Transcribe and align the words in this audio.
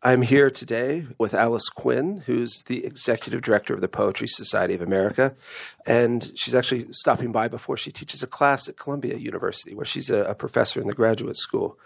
I'm 0.00 0.22
here 0.22 0.48
today 0.48 1.08
with 1.18 1.34
Alice 1.34 1.68
Quinn, 1.68 2.22
who's 2.26 2.62
the 2.66 2.84
executive 2.84 3.42
director 3.42 3.74
of 3.74 3.80
the 3.80 3.88
Poetry 3.88 4.28
Society 4.28 4.74
of 4.74 4.80
America. 4.80 5.34
And 5.86 6.30
she's 6.36 6.54
actually 6.54 6.86
stopping 6.92 7.32
by 7.32 7.48
before 7.48 7.76
she 7.76 7.90
teaches 7.90 8.22
a 8.22 8.28
class 8.28 8.68
at 8.68 8.76
Columbia 8.76 9.16
University, 9.16 9.74
where 9.74 9.84
she's 9.84 10.08
a, 10.08 10.18
a 10.18 10.36
professor 10.36 10.80
in 10.80 10.86
the 10.86 10.94
graduate 10.94 11.36
school. 11.36 11.80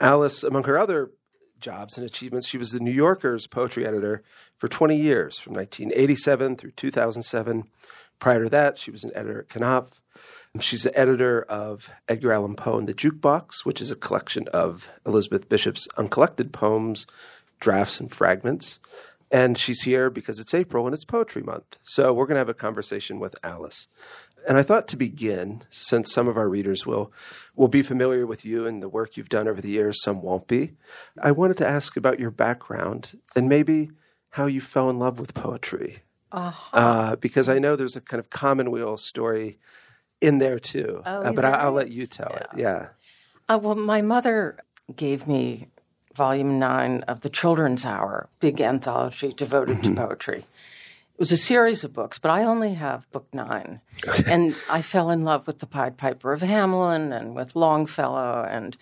Alice, 0.00 0.42
among 0.42 0.64
her 0.64 0.76
other 0.76 1.12
jobs 1.60 1.96
and 1.96 2.04
achievements, 2.04 2.48
she 2.48 2.58
was 2.58 2.72
the 2.72 2.80
New 2.80 2.90
Yorker's 2.90 3.46
poetry 3.46 3.86
editor 3.86 4.24
for 4.56 4.66
20 4.66 4.96
years, 4.96 5.38
from 5.38 5.54
1987 5.54 6.56
through 6.56 6.72
2007. 6.72 7.68
Prior 8.18 8.42
to 8.42 8.50
that, 8.50 8.78
she 8.78 8.90
was 8.90 9.04
an 9.04 9.12
editor 9.14 9.46
at 9.48 9.60
Knopf. 9.60 10.00
She's 10.60 10.82
the 10.82 10.96
editor 10.98 11.42
of 11.42 11.90
Edgar 12.08 12.32
Allan 12.32 12.56
Poe 12.56 12.78
and 12.78 12.88
the 12.88 12.94
Jukebox, 12.94 13.64
which 13.64 13.80
is 13.80 13.92
a 13.92 13.96
collection 13.96 14.48
of 14.48 14.88
Elizabeth 15.06 15.48
Bishop's 15.48 15.86
uncollected 15.96 16.52
poems, 16.52 17.06
drafts, 17.64 17.98
and 17.98 18.12
fragments. 18.12 18.78
And 19.30 19.56
she's 19.58 19.82
here 19.82 20.10
because 20.10 20.38
it's 20.38 20.54
April 20.54 20.86
and 20.86 20.94
it's 20.94 21.04
Poetry 21.04 21.42
Month. 21.42 21.78
So 21.82 22.12
we're 22.12 22.26
going 22.26 22.34
to 22.34 22.40
have 22.40 22.48
a 22.50 22.54
conversation 22.54 23.18
with 23.18 23.34
Alice. 23.42 23.88
And 24.46 24.58
I 24.58 24.62
thought 24.62 24.86
to 24.88 24.96
begin, 24.98 25.62
since 25.70 26.12
some 26.12 26.28
of 26.28 26.36
our 26.36 26.50
readers 26.50 26.84
will 26.84 27.10
will 27.56 27.68
be 27.68 27.82
familiar 27.82 28.26
with 28.26 28.44
you 28.44 28.66
and 28.66 28.82
the 28.82 28.90
work 28.90 29.16
you've 29.16 29.30
done 29.30 29.48
over 29.48 29.62
the 29.62 29.70
years, 29.70 30.02
some 30.02 30.20
won't 30.20 30.46
be, 30.46 30.74
I 31.22 31.30
wanted 31.32 31.56
to 31.58 31.66
ask 31.66 31.96
about 31.96 32.20
your 32.20 32.30
background 32.30 33.18
and 33.34 33.48
maybe 33.48 33.90
how 34.30 34.44
you 34.46 34.60
fell 34.60 34.90
in 34.90 34.98
love 34.98 35.18
with 35.18 35.32
poetry. 35.32 36.00
Uh-huh. 36.30 36.76
Uh, 36.76 37.16
because 37.16 37.48
I 37.48 37.58
know 37.58 37.76
there's 37.76 37.96
a 37.96 38.02
kind 38.02 38.18
of 38.20 38.28
commonweal 38.28 38.98
story 38.98 39.58
in 40.20 40.38
there 40.38 40.58
too. 40.58 41.00
Oh, 41.06 41.22
Uh, 41.22 41.32
but 41.32 41.44
I, 41.46 41.52
I'll 41.52 41.72
let 41.72 41.90
you 41.90 42.06
tell 42.06 42.32
it. 42.34 42.48
Yeah. 42.56 42.62
Yeah. 42.62 42.88
Uh, 43.48 43.58
well, 43.58 43.74
my 43.76 44.02
mother 44.02 44.58
gave 44.94 45.26
me 45.26 45.68
volume 46.14 46.58
nine 46.58 47.02
of 47.02 47.20
the 47.20 47.28
Children's 47.30 47.84
Hour, 47.84 48.28
big 48.40 48.60
anthology 48.60 49.32
devoted 49.32 49.78
Mm-hmm. 49.78 49.94
to 49.94 50.00
poetry. 50.06 50.38
It 50.38 51.18
was 51.20 51.30
a 51.32 51.36
series 51.36 51.84
of 51.84 51.92
books, 51.92 52.18
but 52.18 52.30
I 52.30 52.42
only 52.42 52.74
have 52.74 53.08
book 53.12 53.28
nine. 53.32 53.80
And 54.26 54.56
I 54.68 54.82
fell 54.82 55.10
in 55.10 55.22
love 55.22 55.46
with 55.46 55.60
the 55.60 55.66
Pied 55.66 55.96
Piper 55.96 56.32
of 56.32 56.40
Hamelin 56.40 57.16
and 57.16 57.36
with 57.36 57.54
Longfellow 57.54 58.44
and 58.50 58.76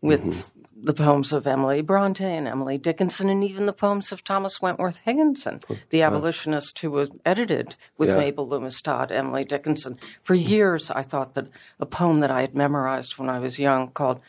with 0.00 0.22
Mm-hmm. 0.22 0.84
the 0.84 0.92
poems 0.94 1.32
of 1.32 1.46
Emily 1.46 1.80
Bronte 1.82 2.24
and 2.24 2.46
Emily 2.48 2.76
Dickinson 2.76 3.28
and 3.30 3.42
even 3.44 3.66
the 3.66 3.72
poems 3.72 4.10
of 4.12 4.22
Thomas 4.24 4.60
Wentworth 4.60 4.98
Higginson, 5.04 5.60
the 5.90 6.02
abolitionist 6.02 6.78
who 6.80 6.90
was 6.90 7.08
edited 7.24 7.76
with 7.96 8.08
Yeah. 8.10 8.18
Mabel 8.18 8.46
Loomis 8.48 8.82
Todd, 8.82 9.10
Emily 9.12 9.44
Dickinson. 9.44 9.96
For 10.22 10.34
years, 10.34 10.90
I 10.90 11.02
thought 11.02 11.34
that 11.34 11.46
a 11.80 11.86
poem 11.86 12.18
that 12.20 12.30
I 12.32 12.40
had 12.42 12.54
memorized 12.56 13.16
when 13.16 13.30
I 13.30 13.38
was 13.38 13.58
young 13.60 13.88
called 13.92 14.20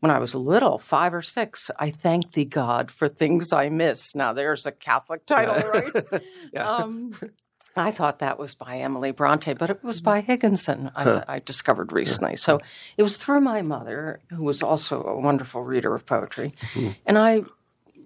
when 0.00 0.10
I 0.10 0.18
was 0.18 0.34
little, 0.34 0.78
five 0.78 1.14
or 1.14 1.22
six, 1.22 1.70
I 1.78 1.90
thanked 1.90 2.32
thee, 2.32 2.44
God, 2.44 2.90
for 2.90 3.08
things 3.08 3.52
I 3.52 3.68
miss. 3.68 4.14
Now, 4.14 4.32
there's 4.32 4.66
a 4.66 4.72
Catholic 4.72 5.26
title, 5.26 5.56
right? 5.70 6.22
um, 6.56 7.14
I 7.76 7.90
thought 7.90 8.20
that 8.20 8.38
was 8.38 8.54
by 8.54 8.78
Emily 8.78 9.10
Bronte, 9.10 9.52
but 9.52 9.68
it 9.68 9.84
was 9.84 10.00
by 10.00 10.20
Higginson, 10.22 10.90
I, 10.96 11.04
I 11.28 11.38
discovered 11.40 11.92
recently. 11.92 12.36
So 12.36 12.58
it 12.96 13.02
was 13.02 13.18
through 13.18 13.40
my 13.40 13.60
mother, 13.62 14.20
who 14.30 14.42
was 14.42 14.62
also 14.62 15.02
a 15.02 15.18
wonderful 15.20 15.62
reader 15.62 15.94
of 15.94 16.06
poetry. 16.06 16.54
And 17.04 17.18
I 17.18 17.42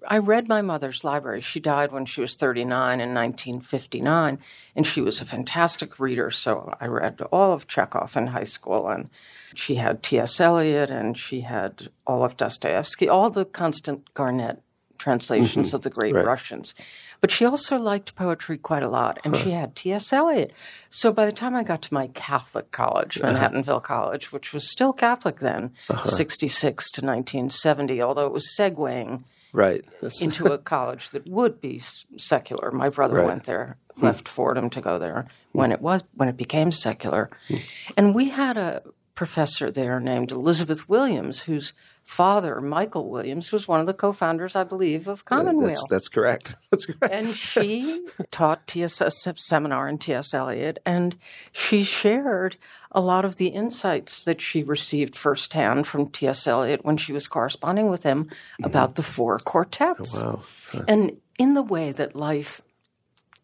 I 0.07 0.17
read 0.17 0.47
my 0.47 0.61
mother's 0.61 1.03
library. 1.03 1.41
She 1.41 1.59
died 1.59 1.91
when 1.91 2.05
she 2.05 2.21
was 2.21 2.35
39 2.35 2.99
in 2.99 3.13
1959, 3.13 4.39
and 4.75 4.87
she 4.87 5.01
was 5.01 5.21
a 5.21 5.25
fantastic 5.25 5.99
reader. 5.99 6.31
So 6.31 6.73
I 6.79 6.87
read 6.87 7.21
all 7.31 7.53
of 7.53 7.67
Chekhov 7.67 8.17
in 8.17 8.27
high 8.27 8.45
school, 8.45 8.87
and 8.87 9.09
she 9.53 9.75
had 9.75 10.01
T.S. 10.01 10.39
Eliot, 10.39 10.89
and 10.89 11.17
she 11.17 11.41
had 11.41 11.89
all 12.07 12.23
of 12.23 12.37
Dostoevsky, 12.37 13.07
all 13.07 13.29
the 13.29 13.45
Constance 13.45 14.03
Garnett 14.13 14.61
translations 14.97 15.67
mm-hmm. 15.67 15.75
of 15.75 15.81
the 15.81 15.89
great 15.89 16.15
Right. 16.15 16.25
Russians. 16.25 16.75
But 17.21 17.29
she 17.29 17.45
also 17.45 17.77
liked 17.77 18.15
poetry 18.15 18.57
quite 18.57 18.81
a 18.81 18.89
lot, 18.89 19.19
and 19.23 19.37
she 19.37 19.51
had 19.51 19.75
T.S. 19.75 20.11
Eliot. 20.11 20.51
So 20.89 21.11
by 21.11 21.27
the 21.27 21.31
time 21.31 21.55
I 21.55 21.63
got 21.63 21.83
to 21.83 21.93
my 21.93 22.07
Catholic 22.07 22.71
college, 22.71 23.19
uh-huh. 23.19 23.31
Manhattanville 23.31 23.83
College, 23.83 24.31
which 24.31 24.53
was 24.53 24.69
still 24.69 24.91
Catholic 24.91 25.39
then, 25.39 25.71
uh-huh. 25.87 26.09
66 26.09 26.89
to 26.89 27.01
1970, 27.01 28.01
although 28.01 28.25
it 28.25 28.33
was 28.33 28.51
segueing 28.57 29.23
Right. 29.53 29.83
That's, 30.01 30.21
into 30.21 30.45
a 30.45 30.57
college 30.75 31.09
that 31.09 31.27
would 31.27 31.59
be 31.59 31.81
secular. 32.17 32.71
My 32.71 32.89
brother 32.89 33.15
Right. 33.15 33.27
went 33.27 33.43
there, 33.43 33.77
hmm. 33.95 34.05
left 34.05 34.27
Fordham 34.27 34.69
to 34.69 34.81
go 34.81 34.97
there 34.97 35.27
hmm. 35.51 35.59
when 35.59 35.71
it 35.71 35.81
was 35.81 36.03
when 36.13 36.29
it 36.29 36.37
became 36.37 36.71
secular, 36.71 37.29
hmm. 37.47 37.57
and 37.97 38.15
we 38.15 38.29
had 38.29 38.57
a 38.57 38.83
professor 39.15 39.69
there 39.69 39.99
named 39.99 40.31
Elizabeth 40.31 40.87
Williams, 40.87 41.41
whose 41.41 41.73
father 42.03 42.61
Michael 42.61 43.09
Williams 43.09 43.51
was 43.51 43.67
one 43.67 43.79
of 43.79 43.85
the 43.85 43.93
co-founders, 43.93 44.55
I 44.55 44.63
believe, 44.63 45.07
of 45.07 45.25
Commonweal. 45.25 45.67
that's, 45.67 45.83
that's 45.89 46.07
correct. 46.07 46.55
That's 46.71 46.85
correct. 46.85 47.13
And 47.13 47.35
she 47.35 48.05
taught 48.31 48.65
TS 48.65 49.01
a 49.01 49.11
seminar 49.11 49.89
in 49.89 49.97
T.S. 49.97 50.33
Eliot, 50.33 50.79
and 50.85 51.17
she 51.51 51.83
shared 51.83 52.55
a 52.93 53.01
lot 53.01 53.25
of 53.25 53.35
the 53.35 53.47
insights 53.47 54.23
that 54.23 54.39
she 54.39 54.63
received 54.63 55.15
firsthand 55.15 55.85
from 55.85 56.07
T.S. 56.07 56.47
Eliot 56.47 56.85
when 56.85 56.95
she 56.95 57.11
was 57.11 57.27
corresponding 57.27 57.89
with 57.89 58.03
him 58.03 58.25
mm-hmm. 58.25 58.63
about 58.63 58.95
the 58.95 59.03
four 59.03 59.37
quartets. 59.39 60.19
Oh, 60.21 60.43
wow. 60.73 60.85
And 60.87 61.17
in 61.37 61.55
the 61.55 61.63
way 61.63 61.91
that 61.91 62.15
life 62.15 62.61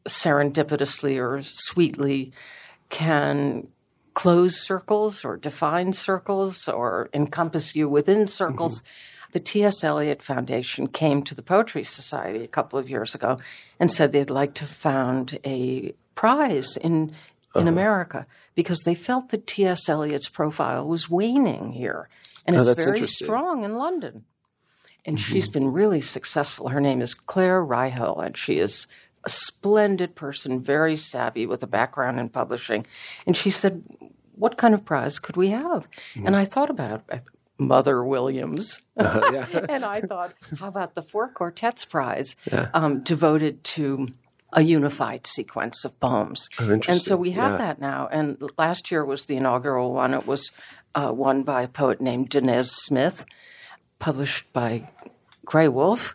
serendipitously 0.07 1.17
or 1.17 1.41
sweetly 1.43 2.31
can 2.89 3.67
close 4.17 4.59
circles 4.59 5.23
or 5.23 5.37
define 5.37 5.93
circles 5.93 6.67
or 6.67 7.07
encompass 7.13 7.75
you 7.75 7.87
within 7.87 8.27
circles. 8.27 8.81
Mm-hmm. 8.81 9.31
The 9.33 9.39
T.S. 9.39 9.83
Eliot 9.83 10.23
Foundation 10.23 10.87
came 10.87 11.21
to 11.21 11.35
the 11.35 11.43
Poetry 11.43 11.83
Society 11.83 12.43
a 12.43 12.47
couple 12.47 12.79
of 12.79 12.89
years 12.89 13.13
ago 13.13 13.37
and 13.79 13.91
said 13.91 14.11
they'd 14.11 14.31
like 14.31 14.55
to 14.55 14.65
found 14.65 15.37
a 15.45 15.93
prize 16.15 16.77
in 16.77 17.13
in 17.53 17.61
uh-huh. 17.61 17.69
America 17.69 18.25
because 18.55 18.79
they 18.85 18.95
felt 18.95 19.29
that 19.29 19.45
T.S. 19.45 19.87
Eliot's 19.87 20.29
profile 20.29 20.87
was 20.87 21.07
waning 21.07 21.73
here, 21.73 22.09
and 22.43 22.55
oh, 22.55 22.59
it's 22.59 22.83
very 22.83 23.05
strong 23.05 23.63
in 23.63 23.75
London. 23.75 24.25
And 25.05 25.19
she's 25.19 25.47
mm-hmm. 25.47 25.53
been 25.53 25.73
really 25.73 26.01
successful. 26.01 26.69
Her 26.69 26.81
name 26.81 27.01
is 27.01 27.13
Clare 27.13 27.63
Reihill, 27.63 28.25
and 28.25 28.35
she 28.35 28.57
is 28.57 28.87
a 29.27 29.29
splendid 29.29 30.15
person, 30.15 30.59
very 30.63 30.95
savvy 30.95 31.45
with 31.45 31.61
a 31.61 31.67
background 31.67 32.17
in 32.19 32.29
publishing. 32.29 32.85
And 33.25 33.35
she 33.35 33.49
said, 33.49 33.83
What 34.35 34.57
kind 34.57 34.73
of 34.73 34.85
prize 34.85 35.19
could 35.19 35.35
we 35.35 35.49
have? 35.49 35.87
And 36.25 36.33
I 36.33 36.45
thought 36.45 36.69
about 36.69 37.03
it. 37.11 37.23
Mother 37.59 38.03
Williams. 38.05 38.81
and 38.95 39.83
I 39.83 39.99
thought, 40.01 40.33
how 40.59 40.67
about 40.69 40.93
the 40.95 41.01
Four 41.01 41.27
Quartets 41.27 41.83
Prize 41.85 42.35
um, 42.73 43.01
devoted 43.01 43.63
to 43.75 44.07
a 44.53 44.61
unified 44.61 45.27
sequence 45.27 45.83
of 45.83 45.99
poems? 45.99 46.47
and 46.59 47.01
so 47.01 47.17
we 47.17 47.31
have 47.31 47.53
Yeah. 47.53 47.57
that 47.57 47.81
now. 47.81 48.07
And 48.11 48.27
last 48.57 48.91
year 48.91 49.03
was 49.03 49.25
the 49.25 49.35
inaugural 49.35 49.91
one. 49.91 50.13
It 50.13 50.25
was 50.27 50.51
uh, 50.95 51.11
won 51.13 51.43
by 51.43 51.63
a 51.63 51.67
poet 51.67 51.99
named 51.99 52.29
Danez 52.29 52.69
Smith, 52.69 53.25
published 53.99 54.45
by 54.53 54.87
Graywolf. 55.45 56.13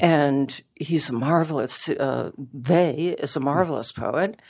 And 0.00 0.62
he's 0.74 1.08
a 1.08 1.12
marvelous, 1.12 1.88
uh, 1.88 2.30
they 2.36 3.16
is 3.18 3.36
a 3.36 3.40
marvelous 3.40 3.92
poet. 3.92 4.40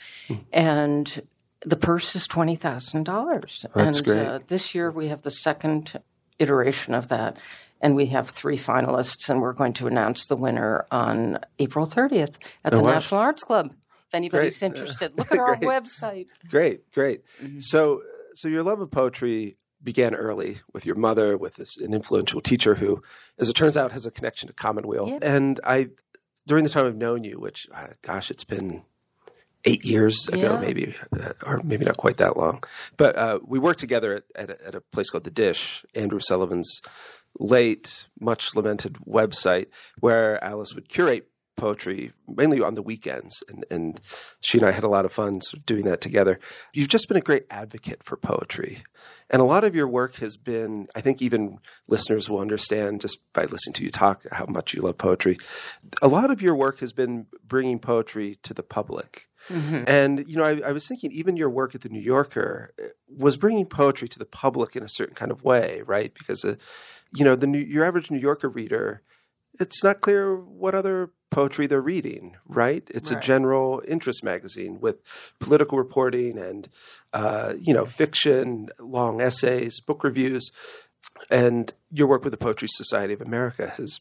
And 0.51 1.21
the 1.61 1.75
purse 1.75 2.15
is 2.15 2.27
$20,000. 2.27 3.65
That's 3.73 3.97
and 3.97 4.05
great. 4.05 4.25
Uh, 4.25 4.39
this 4.47 4.75
year 4.75 4.91
we 4.91 5.07
have 5.07 5.23
the 5.23 5.31
second 5.31 5.99
iteration 6.39 6.93
of 6.93 7.07
that. 7.09 7.37
And 7.81 7.95
we 7.95 8.07
have 8.07 8.29
three 8.29 8.57
finalists, 8.57 9.29
and 9.29 9.41
we're 9.41 9.53
going 9.53 9.73
to 9.73 9.85
announce 9.85 10.25
the 10.25 10.35
winner 10.35 10.85
on 10.91 11.39
April 11.59 11.85
30th 11.85 12.37
at 12.63 12.71
the 12.71 12.79
wow. 12.79 12.93
National 12.93 13.19
Arts 13.19 13.43
Club. 13.43 13.73
If 14.07 14.15
anybody's 14.15 14.57
Great. 14.59 14.67
interested, 14.69 15.17
look 15.17 15.31
at 15.31 15.39
our 15.39 15.57
website. 15.57 16.29
Great, 16.49 16.91
great. 16.93 17.23
Mm-hmm. 17.43 17.59
So, 17.59 18.01
so 18.33 18.47
your 18.47 18.63
love 18.63 18.79
of 18.79 18.89
poetry 18.89 19.57
began 19.85 20.13
early 20.13 20.57
with 20.73 20.85
your 20.85 20.95
mother, 20.95 21.37
with 21.37 21.55
this, 21.55 21.77
an 21.77 21.93
influential 21.93 22.41
teacher 22.41 22.75
who, 22.75 23.01
as 23.39 23.47
it 23.47 23.53
turns 23.55 23.77
out, 23.77 23.93
has 23.93 24.05
a 24.05 24.11
connection 24.11 24.47
to 24.47 24.53
Commonweal. 24.53 25.07
Yeah. 25.07 25.19
And 25.21 25.59
I, 25.63 25.89
during 26.45 26.65
the 26.65 26.69
time 26.69 26.85
I've 26.85 26.97
known 26.97 27.23
you, 27.23 27.39
which, 27.39 27.67
uh, 27.73 27.87
gosh, 28.01 28.29
it's 28.31 28.43
been 28.43 28.83
eight 29.63 29.85
years 29.85 30.27
ago, 30.27 30.53
Yeah. 30.53 30.59
maybe, 30.59 30.95
uh, 31.17 31.31
or 31.45 31.61
maybe 31.63 31.85
not 31.85 31.97
quite 31.97 32.17
that 32.17 32.35
long. 32.35 32.61
But 32.97 33.15
uh, 33.15 33.39
we 33.45 33.59
worked 33.59 33.79
together 33.79 34.15
at, 34.17 34.23
at, 34.35 34.49
a, 34.49 34.67
at 34.67 34.75
a 34.75 34.81
place 34.81 35.09
called 35.09 35.23
The 35.23 35.31
Dish, 35.31 35.85
Andrew 35.95 36.19
Sullivan's 36.19 36.81
late, 37.39 38.07
much 38.19 38.55
lamented 38.55 38.97
website, 39.07 39.67
where 39.99 40.43
Alice 40.43 40.73
would 40.75 40.89
curate 40.89 41.29
poetry 41.57 42.11
mainly 42.27 42.61
on 42.61 42.73
the 42.73 42.81
weekends 42.81 43.41
and, 43.47 43.63
and 43.71 44.01
she 44.41 44.57
and 44.57 44.67
I 44.67 44.71
had 44.71 44.83
a 44.83 44.89
lot 44.89 45.05
of 45.05 45.13
fun 45.13 45.39
sort 45.39 45.59
of 45.59 45.65
doing 45.65 45.85
that 45.85 46.01
together. 46.01 46.37
You've 46.73 46.89
just 46.89 47.07
been 47.07 47.15
a 47.17 47.21
great 47.21 47.45
advocate 47.49 48.03
for 48.03 48.17
poetry. 48.17 48.83
And 49.29 49.41
a 49.41 49.45
lot 49.45 49.63
of 49.63 49.75
your 49.75 49.87
work 49.87 50.15
has 50.17 50.37
been, 50.37 50.87
I 50.95 51.01
think 51.01 51.21
even 51.21 51.57
listeners 51.87 52.29
will 52.29 52.39
understand 52.39 53.01
just 53.01 53.19
by 53.33 53.45
listening 53.45 53.73
to 53.73 53.83
you 53.83 53.89
talk 53.89 54.23
how 54.31 54.45
much 54.45 54.73
you 54.73 54.81
love 54.81 54.97
poetry. 54.97 55.37
A 56.01 56.07
lot 56.07 56.29
of 56.29 56.41
your 56.41 56.55
work 56.55 56.79
has 56.79 56.93
been 56.93 57.25
bringing 57.47 57.79
poetry 57.79 58.35
to 58.43 58.53
the 58.53 58.63
public. 58.63 59.27
And, 59.87 60.25
you 60.27 60.37
know, 60.37 60.43
I, 60.43 60.61
I 60.69 60.71
was 60.71 60.87
thinking 60.87 61.11
even 61.11 61.37
your 61.37 61.49
work 61.49 61.75
at 61.75 61.81
the 61.81 61.89
New 61.89 62.01
Yorker 62.01 62.73
uh, 62.81 62.87
was 63.07 63.37
bringing 63.37 63.65
poetry 63.67 64.07
to 64.09 64.19
the 64.19 64.25
public 64.25 64.75
in 64.75 64.81
a 64.83 64.89
certain 64.89 65.15
kind 65.15 65.31
of 65.31 65.43
way, 65.43 65.83
right? 65.85 66.11
Because, 66.13 66.43
uh, 66.43 66.55
you 67.15 67.23
know, 67.23 67.35
the 67.35 67.45
New, 67.45 67.59
your 67.59 67.83
average 67.83 68.09
New 68.09 68.19
Yorker 68.19 68.49
reader 68.49 69.03
it's 69.59 69.83
not 69.83 70.01
clear 70.01 70.35
what 70.35 70.75
other 70.75 71.11
poetry 71.31 71.67
they're 71.67 71.81
reading, 71.81 72.37
right? 72.47 72.83
It's 72.91 73.11
Right. 73.11 73.17
a 73.21 73.25
general 73.25 73.81
interest 73.87 74.23
magazine 74.23 74.79
with 74.79 75.01
political 75.39 75.77
reporting 75.77 76.37
and, 76.37 76.69
uh, 77.13 77.53
you 77.59 77.73
know, 77.73 77.85
fiction, 77.85 78.69
long 78.79 79.21
essays, 79.21 79.79
book 79.79 80.03
reviews. 80.03 80.51
And 81.29 81.73
your 81.91 82.07
work 82.07 82.23
with 82.23 82.31
the 82.31 82.37
Poetry 82.37 82.67
Society 82.69 83.13
of 83.13 83.21
America 83.21 83.73
has 83.77 83.99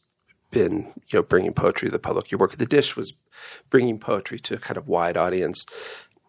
been, 0.51 0.93
you 1.09 1.19
know, 1.19 1.23
bringing 1.23 1.53
poetry 1.53 1.89
to 1.89 1.93
the 1.93 1.99
public. 1.99 2.31
Your 2.31 2.39
work 2.39 2.53
at 2.53 2.59
the 2.59 2.67
Dish 2.67 2.97
was 2.97 3.13
bringing 3.71 3.99
poetry 3.99 4.39
to 4.41 4.55
a 4.55 4.59
kind 4.59 4.77
of 4.77 4.87
wide 4.87 5.17
audience. 5.17 5.65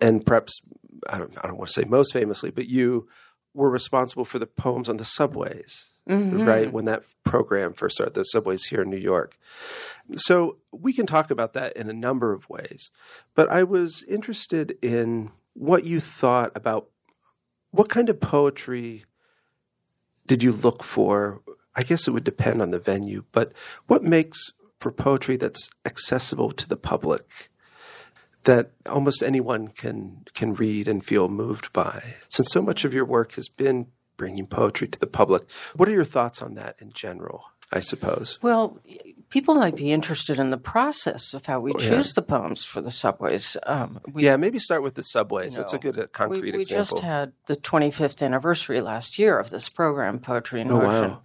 And 0.01 0.25
perhaps, 0.25 0.59
I 1.07 1.17
don't, 1.19 1.37
I 1.43 1.47
don't 1.47 1.57
want 1.57 1.69
to 1.69 1.81
say 1.81 1.87
most 1.87 2.13
famously, 2.13 2.49
but 2.49 2.67
you 2.67 3.07
were 3.55 3.69
responsible 3.69 4.25
for 4.25 4.37
the 4.37 4.45
poems 4.45 4.89
on 4.89 4.97
the 4.97 5.05
subways, 5.05 5.93
mm-hmm. 6.07 6.43
right? 6.43 6.71
When 6.71 6.85
that 6.85 7.03
program 7.23 7.73
first 7.73 7.95
started, 7.95 8.13
the 8.13 8.23
subways 8.23 8.65
here 8.65 8.81
in 8.81 8.89
New 8.89 8.97
York. 8.97 9.37
So 10.15 10.57
we 10.71 10.93
can 10.93 11.07
talk 11.07 11.31
about 11.31 11.53
that 11.53 11.75
in 11.75 11.89
a 11.89 11.93
number 11.93 12.33
of 12.33 12.47
ways. 12.49 12.91
But 13.33 13.49
I 13.49 13.63
was 13.63 14.03
interested 14.03 14.77
in 14.81 15.31
what 15.53 15.85
you 15.85 15.99
thought 15.99 16.51
about 16.53 16.89
what 17.71 17.89
kind 17.89 18.09
of 18.09 18.19
poetry 18.19 19.05
did 20.27 20.43
you 20.43 20.51
look 20.51 20.83
for? 20.83 21.41
I 21.75 21.83
guess 21.83 22.07
it 22.07 22.11
would 22.11 22.23
depend 22.23 22.61
on 22.61 22.71
the 22.71 22.79
venue, 22.79 23.25
but 23.31 23.51
what 23.87 24.03
makes 24.03 24.51
for 24.79 24.91
poetry 24.91 25.37
that's 25.37 25.69
accessible 25.85 26.51
to 26.51 26.67
the 26.67 26.77
public? 26.77 27.49
That 28.45 28.71
almost 28.87 29.21
anyone 29.21 29.67
can 29.67 30.25
can 30.33 30.53
read 30.55 30.87
and 30.87 31.05
feel 31.05 31.27
moved 31.27 31.71
by. 31.73 32.01
Since 32.29 32.49
so 32.51 32.61
much 32.61 32.85
of 32.85 32.93
your 32.93 33.05
work 33.05 33.33
has 33.33 33.47
been 33.47 33.87
bringing 34.17 34.47
poetry 34.47 34.87
to 34.87 34.99
the 34.99 35.07
public, 35.07 35.43
what 35.75 35.89
are 35.89 35.91
your 35.91 36.05
thoughts 36.05 36.41
on 36.41 36.55
that 36.55 36.75
in 36.79 36.91
general? 36.93 37.43
I 37.71 37.79
suppose. 37.79 38.37
Well, 38.43 38.79
people 39.29 39.55
might 39.55 39.75
be 39.75 39.91
interested 39.91 40.37
in 40.39 40.51
the 40.51 40.57
process 40.57 41.33
of 41.33 41.47
how 41.47 41.59
we 41.59 41.73
Oh, 41.73 41.79
yeah. 41.79 41.89
choose 41.89 42.13
the 42.13 42.21
poems 42.21 42.63
for 42.63 42.79
the 42.79 42.91
subways. 42.91 43.57
Um, 43.63 43.99
we, 44.13 44.23
Yeah, 44.23 44.37
maybe 44.37 44.59
start 44.59 44.83
with 44.83 44.93
the 44.93 45.01
subways. 45.03 45.55
That's 45.55 45.73
a 45.73 45.79
good 45.79 45.97
uh, 45.97 46.01
we, 46.03 46.07
concrete 46.09 46.41
we 46.53 46.61
example. 46.61 46.95
We 46.97 47.01
just 47.01 47.03
had 47.03 47.33
the 47.47 47.55
25th 47.55 48.21
anniversary 48.21 48.81
last 48.81 49.17
year 49.17 49.39
of 49.39 49.49
this 49.49 49.67
program, 49.67 50.19
Poetry 50.19 50.61
in 50.61 50.69
Oh, 50.71 50.77
Motion. 50.79 51.11
wow. 51.11 51.21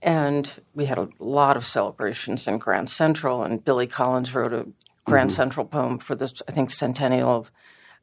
And 0.00 0.50
we 0.74 0.84
had 0.84 0.96
a 0.98 1.08
lot 1.18 1.56
of 1.56 1.66
celebrations 1.66 2.46
in 2.46 2.58
Grand 2.58 2.88
Central, 2.88 3.42
and 3.42 3.64
Billy 3.64 3.88
Collins 3.88 4.32
wrote 4.34 4.52
a 4.52 4.66
Grand 5.04 5.30
Mm-hmm. 5.30 5.36
Central 5.36 5.66
poem 5.66 5.98
for 5.98 6.14
the, 6.14 6.32
I 6.48 6.52
think, 6.52 6.70
centennial 6.70 7.30
of, 7.30 7.52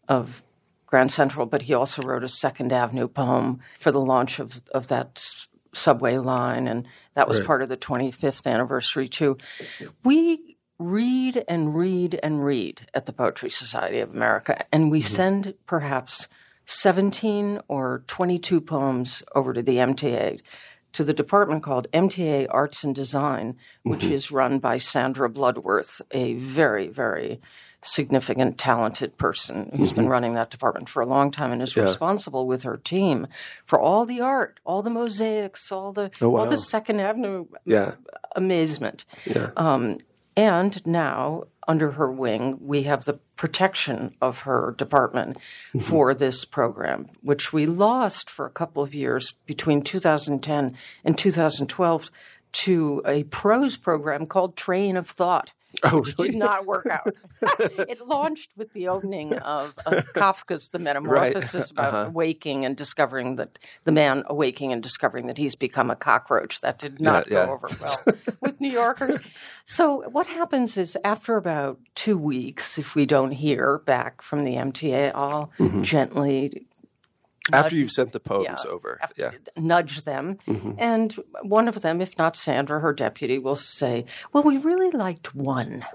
of 0.08 0.44
Grand 0.86 1.12
Central, 1.12 1.46
but 1.46 1.64
he 1.64 1.74
also 1.74 2.02
wrote 2.02 2.24
a 2.24 2.28
Second 2.30 2.72
Avenue 2.74 3.08
poem 3.08 3.60
for 3.80 3.92
the 3.92 4.02
launch 4.02 4.40
of, 4.40 4.62
of 4.74 4.88
that 4.90 5.24
subway 5.74 6.18
line, 6.18 6.68
and 6.68 6.86
that 7.14 7.28
was 7.28 7.38
Right. 7.40 7.48
part 7.48 7.62
of 7.62 7.70
the 7.70 7.78
25th 7.78 8.46
anniversary, 8.46 9.08
too. 9.08 9.38
We 10.04 10.58
read 10.78 11.44
and 11.48 11.76
read 11.76 12.20
and 12.22 12.44
read 12.44 12.88
at 12.94 13.06
the 13.06 13.14
Poetry 13.14 13.50
Society 13.50 14.00
of 14.00 14.14
America, 14.14 14.66
and 14.72 14.92
we 14.92 15.00
send 15.02 15.54
perhaps 15.66 16.28
17 16.66 17.62
or 17.68 18.04
22 18.08 18.60
poems 18.62 19.24
over 19.34 19.54
to 19.54 19.62
the 19.62 19.78
MTA, 19.78 20.42
to 20.94 21.04
the 21.04 21.14
department 21.14 21.64
called 21.64 21.88
MTA 21.94 22.48
Arts 22.50 22.84
and 22.84 22.94
Design, 22.94 23.58
which 23.84 24.04
is 24.04 24.32
run 24.32 24.60
by 24.60 24.78
Sandra 24.78 25.30
Bloodworth, 25.30 26.02
a 26.12 26.34
very, 26.34 26.88
very 26.88 27.40
significant, 27.84 28.58
talented 28.58 29.18
person 29.18 29.72
who's 29.76 29.92
been 29.92 30.08
running 30.08 30.34
that 30.36 30.52
department 30.52 30.88
for 30.88 31.02
a 31.02 31.06
long 31.06 31.32
time 31.32 31.52
and 31.52 31.62
is 31.62 31.76
responsible 31.76 32.46
with 32.46 32.64
her 32.64 32.78
team 32.78 33.28
for 33.66 33.80
all 33.80 34.06
the 34.06 34.22
art, 34.22 34.60
all 34.64 34.84
the 34.84 34.90
mosaics, 34.90 35.72
all 35.72 35.92
the 35.92 36.12
all 36.22 36.30
wow. 36.32 36.46
the 36.46 36.58
Second 36.58 37.00
Avenue 37.00 37.46
Yeah. 37.66 37.94
amazement. 38.36 39.06
Yeah. 39.26 39.50
Um, 39.58 39.98
and 40.36 40.86
now, 40.86 41.44
under 41.68 41.92
her 41.92 42.12
wing, 42.12 42.58
we 42.62 42.84
have 42.84 43.06
the 43.06 43.20
protection 43.36 44.16
of 44.22 44.40
her 44.40 44.74
department 44.78 45.38
mm-hmm. 45.74 45.80
for 45.80 46.14
this 46.14 46.46
program, 46.46 47.08
which 47.22 47.52
we 47.52 47.66
lost 47.66 48.30
for 48.30 48.46
a 48.46 48.52
couple 48.52 48.82
of 48.82 48.96
years 48.96 49.34
between 49.46 49.82
2010 49.82 50.76
and 51.04 51.18
2012 51.18 52.12
to 52.52 53.02
a 53.06 53.24
prose 53.24 53.78
program 53.78 54.26
called 54.26 54.56
Train 54.56 54.98
of 54.98 55.10
Thought. 55.10 55.54
Oh, 55.84 56.00
which 56.00 56.16
really? 56.18 56.32
did 56.32 56.38
not 56.38 56.66
work 56.66 56.86
out. 56.86 57.14
it 57.42 58.06
launched 58.06 58.52
with 58.56 58.74
the 58.74 58.88
opening 58.88 59.34
of, 59.38 59.74
of 59.86 60.06
Kafka's 60.14 60.70
The 60.70 60.80
Metamorphosis 60.80 61.72
uh-huh. 61.76 61.90
about 61.90 62.14
waking 62.14 62.66
and 62.66 62.76
discovering 62.78 63.38
that 63.38 63.58
the 63.84 63.92
man 63.92 64.24
awaking 64.28 64.72
and 64.72 64.84
discovering 64.84 65.28
that 65.28 65.38
he's 65.38 65.56
become 65.56 65.90
a 65.90 65.96
cockroach. 65.96 66.62
That 66.62 66.78
did 66.78 67.02
not 67.02 67.32
yeah. 67.32 67.46
go 67.46 67.54
over 67.54 67.70
well 67.80 68.04
with 68.42 68.62
New 68.62 68.70
Yorkers. 68.70 69.20
So 69.66 70.08
what 70.10 70.28
happens 70.28 70.78
is 70.78 70.98
after 71.04 71.38
about 71.38 71.80
two 71.96 72.18
weeks, 72.18 72.78
if 72.78 72.94
we 72.94 73.06
don't 73.06 73.32
hear 73.32 73.80
back 73.80 74.22
from 74.22 74.44
the 74.44 74.56
MTA, 74.56 75.12
I'll 75.16 75.52
mm-hmm. 75.58 75.84
gently 75.84 76.68
After 77.52 77.76
you've 77.76 77.92
sent 77.92 78.12
the 78.12 78.20
poems 78.20 78.66
over. 78.66 79.00
Yeah. 79.18 79.32
nudge 79.58 80.04
them. 80.04 80.38
Mm-hmm. 80.48 80.74
And 80.78 81.14
one 81.42 81.68
of 81.68 81.82
them, 81.82 82.00
if 82.00 82.18
not 82.18 82.36
Sandra, 82.36 82.80
her 82.80 82.94
deputy, 82.94 83.40
will 83.40 83.56
say, 83.56 84.06
Well, 84.32 84.44
we 84.44 84.58
really 84.58 84.92
liked 84.92 85.34
one. 85.34 85.86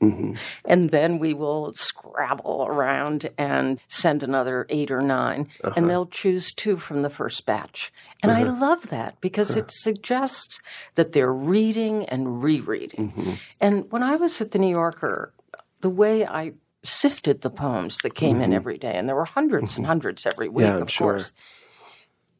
Mm-hmm. 0.00 0.34
And 0.64 0.90
then 0.90 1.18
we 1.18 1.34
will 1.34 1.72
scrabble 1.74 2.66
around 2.68 3.30
and 3.38 3.80
send 3.88 4.22
another 4.22 4.66
eight 4.68 4.90
or 4.90 5.00
9 5.00 5.36
and 5.36 5.48
uh-huh. 5.62 5.80
they'll 5.80 6.06
choose 6.06 6.52
two 6.52 6.76
from 6.76 7.02
the 7.02 7.10
first 7.10 7.46
batch. 7.46 7.92
And 8.22 8.30
I 8.30 8.42
uh-huh. 8.42 8.60
love 8.60 8.88
that 8.88 9.20
because 9.20 9.52
uh-huh. 9.52 9.60
it 9.60 9.70
suggests 9.72 10.60
that 10.94 11.12
they're 11.12 11.32
reading 11.32 12.04
and 12.06 12.42
rereading. 12.42 13.12
Mm-hmm. 13.12 13.32
And 13.60 13.90
when 13.90 14.02
I 14.02 14.16
was 14.16 14.40
at 14.40 14.50
the 14.50 14.58
New 14.58 14.70
Yorker, 14.70 15.32
the 15.80 15.90
way 15.90 16.26
I 16.26 16.52
sifted 16.84 17.40
the 17.40 17.50
poems 17.50 17.98
that 18.02 18.14
came 18.14 18.40
in 18.40 18.52
every 18.52 18.78
day, 18.78 18.94
and 18.94 19.08
there 19.08 19.16
were 19.16 19.26
100s 19.26 19.76
and 19.76 19.86
hundreds 19.86 20.26
every 20.26 20.48
week, 20.48 20.66
Yeah, 20.66 20.76
of 20.78 20.90
sure. 20.90 21.12
course 21.14 21.32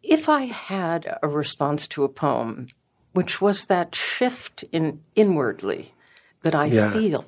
if 0.02 0.28
I 0.28 0.42
had 0.44 1.18
a 1.22 1.28
response 1.28 1.88
to 1.88 2.04
a 2.04 2.08
poem, 2.10 2.68
which 3.14 3.40
was 3.40 3.64
that 3.66 3.94
shift 3.94 4.62
in 4.70 5.00
inwardly 5.16 5.94
that 6.42 6.54
I 6.54 6.66
Yeah. 6.66 6.90
feel, 6.92 7.24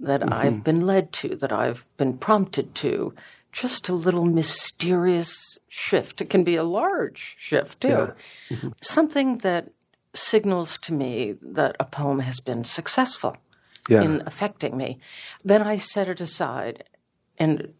that 0.00 0.20
Mm-hmm. 0.22 0.32
I've 0.32 0.64
been 0.64 0.80
led 0.80 1.12
to, 1.12 1.36
that 1.36 1.52
I've 1.52 1.86
been 1.96 2.18
prompted 2.18 2.74
to, 2.76 3.14
just 3.52 3.88
a 3.88 3.94
little 3.94 4.24
mysterious 4.24 5.32
shift. 5.68 6.20
It 6.20 6.28
can 6.30 6.42
be 6.44 6.56
a 6.56 6.64
large 6.64 7.36
shift 7.38 7.80
too. 7.82 8.12
Mm-hmm. 8.50 8.68
Something 8.82 9.36
that 9.36 9.70
signals 10.14 10.78
to 10.78 10.92
me 10.92 11.36
that 11.40 11.76
a 11.78 11.84
poem 11.84 12.18
has 12.20 12.40
been 12.40 12.64
successful 12.64 13.36
Yeah. 13.88 14.02
in 14.02 14.22
affecting 14.26 14.76
me. 14.76 14.98
Then 15.44 15.62
I 15.62 15.76
set 15.78 16.08
it 16.08 16.20
aside, 16.20 16.84
and 17.38 17.72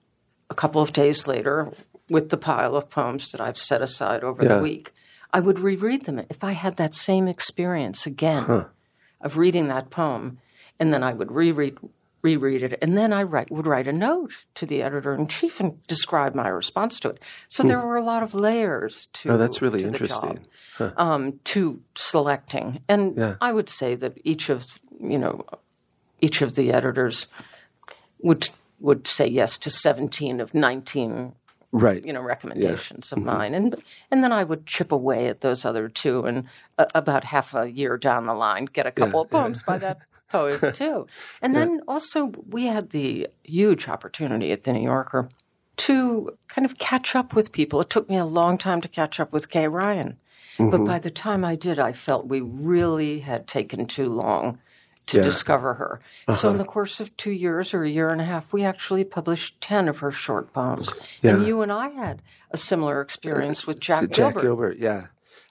a 0.51 0.55
couple 0.55 0.81
of 0.83 0.93
days 0.93 1.27
later, 1.27 1.73
with 2.11 2.31
the 2.31 2.37
pile 2.39 2.75
of 2.77 2.89
poems 2.89 3.31
that 3.33 3.41
I've 3.41 3.59
set 3.59 3.83
aside 3.83 4.25
over 4.25 4.43
Yeah. 4.43 4.57
the 4.57 4.63
week, 4.63 4.93
I 5.33 5.41
would 5.41 5.59
reread 5.59 6.07
them 6.07 6.19
if 6.31 6.43
I 6.43 6.53
had 6.53 6.77
that 6.77 6.95
same 6.95 7.29
experience 7.29 8.07
again 8.07 8.67
of 9.21 9.37
reading 9.37 9.69
that 9.69 9.91
poem, 9.91 10.39
and 10.81 10.93
then 10.93 11.03
I 11.03 11.13
would 11.13 11.31
reread 11.33 11.77
reread 12.21 12.65
it, 12.65 12.77
and 12.83 12.99
then 12.99 13.13
I 13.13 13.23
write, 13.23 13.49
would 13.53 13.67
write 13.67 13.87
a 13.87 13.93
note 13.93 14.33
to 14.57 14.67
the 14.67 14.83
editor 14.83 15.15
in 15.15 15.29
chief 15.29 15.61
and 15.61 15.81
describe 15.87 16.35
my 16.35 16.49
response 16.49 16.99
to 17.01 17.11
it. 17.11 17.21
So 17.47 17.63
there 17.63 17.81
were 17.81 17.97
a 17.97 18.03
lot 18.03 18.25
of 18.25 18.35
layers 18.35 19.07
to. 19.13 19.29
Hmm. 19.29 19.35
Oh, 19.35 19.39
that's 19.39 19.63
really 19.63 19.85
interesting. 19.85 20.41
job, 20.79 20.95
um, 20.97 21.39
to 21.45 21.81
selecting, 21.95 22.81
and 22.89 23.17
Yeah. 23.17 23.37
I 23.41 23.53
would 23.53 23.69
say 23.69 23.95
that 23.95 24.19
each 24.25 24.49
of 24.51 24.67
you 25.01 25.17
know 25.19 25.45
each 26.21 26.43
of 26.43 26.55
the 26.55 26.73
editors 26.73 27.27
would 28.21 28.49
would 28.81 29.07
say 29.07 29.27
yes 29.27 29.59
to 29.59 29.71
17 29.71 30.41
of 30.41 30.55
19 30.55 31.35
Right. 31.71 32.03
you 32.03 32.15
know 32.15 32.23
recommendations 32.23 33.13
of 33.13 33.19
mine. 33.23 33.53
And 33.53 33.77
and 34.11 34.25
then 34.25 34.33
I 34.33 34.43
would 34.43 34.65
chip 34.65 34.91
away 34.91 35.27
at 35.27 35.43
those 35.43 35.67
other 35.67 35.91
two 35.91 36.25
and 36.25 36.47
uh, 36.79 36.87
about 36.95 37.25
half 37.25 37.55
a 37.55 37.71
year 37.71 37.99
down 37.99 38.25
the 38.25 38.33
line 38.33 38.65
get 38.65 38.87
a 38.87 38.91
couple 38.91 39.21
of 39.21 39.29
poems 39.31 39.63
by 39.63 39.77
that 39.77 39.99
poet 40.31 40.75
too. 40.75 41.07
And 41.43 41.55
then 41.55 41.83
also 41.87 42.33
we 42.49 42.67
had 42.67 42.89
the 42.89 43.29
huge 43.45 43.87
opportunity 43.87 44.51
at 44.51 44.65
the 44.65 44.73
New 44.73 44.83
Yorker 44.83 45.29
to 45.79 46.39
kind 46.49 46.65
of 46.65 46.79
catch 46.79 47.15
up 47.15 47.35
with 47.35 47.53
people. 47.53 47.83
It 47.83 47.91
took 47.91 48.09
me 48.09 48.17
a 48.17 48.25
long 48.25 48.57
time 48.57 48.81
to 48.81 48.89
catch 48.89 49.21
up 49.21 49.31
with 49.31 49.51
Kay 49.51 49.69
Ryan. 49.69 50.17
But 50.59 50.85
by 50.87 50.99
the 50.99 51.11
time 51.11 51.45
I 51.45 51.55
did 51.55 51.79
I 51.79 51.93
felt 51.93 52.29
we 52.29 52.41
really 52.41 53.21
had 53.21 53.47
taken 53.47 53.85
too 53.85 54.09
long 54.09 54.59
to 55.09 55.19
Yeah. 55.19 55.23
discover 55.23 55.75
her. 55.75 56.01
So, 56.35 56.49
in 56.49 56.55
uh-huh. 56.55 56.63
the 56.63 56.69
course 56.69 57.01
of 57.01 57.17
two 57.17 57.31
years 57.31 57.75
or 57.75 57.83
a 57.83 57.89
year 57.89 58.11
and 58.11 58.21
a 58.21 58.25
half, 58.25 58.53
we 58.53 58.63
actually 58.63 59.05
published 59.05 59.61
10 59.61 59.89
of 59.89 59.99
her 59.99 60.13
short 60.13 60.53
poems. 60.53 60.95
And 61.23 61.47
you 61.47 61.63
and 61.63 61.73
I 61.73 61.89
had 61.89 62.23
a 62.51 62.57
similar 62.57 63.01
experience 63.01 63.67
with 63.67 63.81
Jack, 63.81 64.03
Jack 64.03 64.13
Gilbert. 64.13 64.35
Jack 64.35 64.43
Gilbert, 64.43 64.79
yeah. 64.79 65.07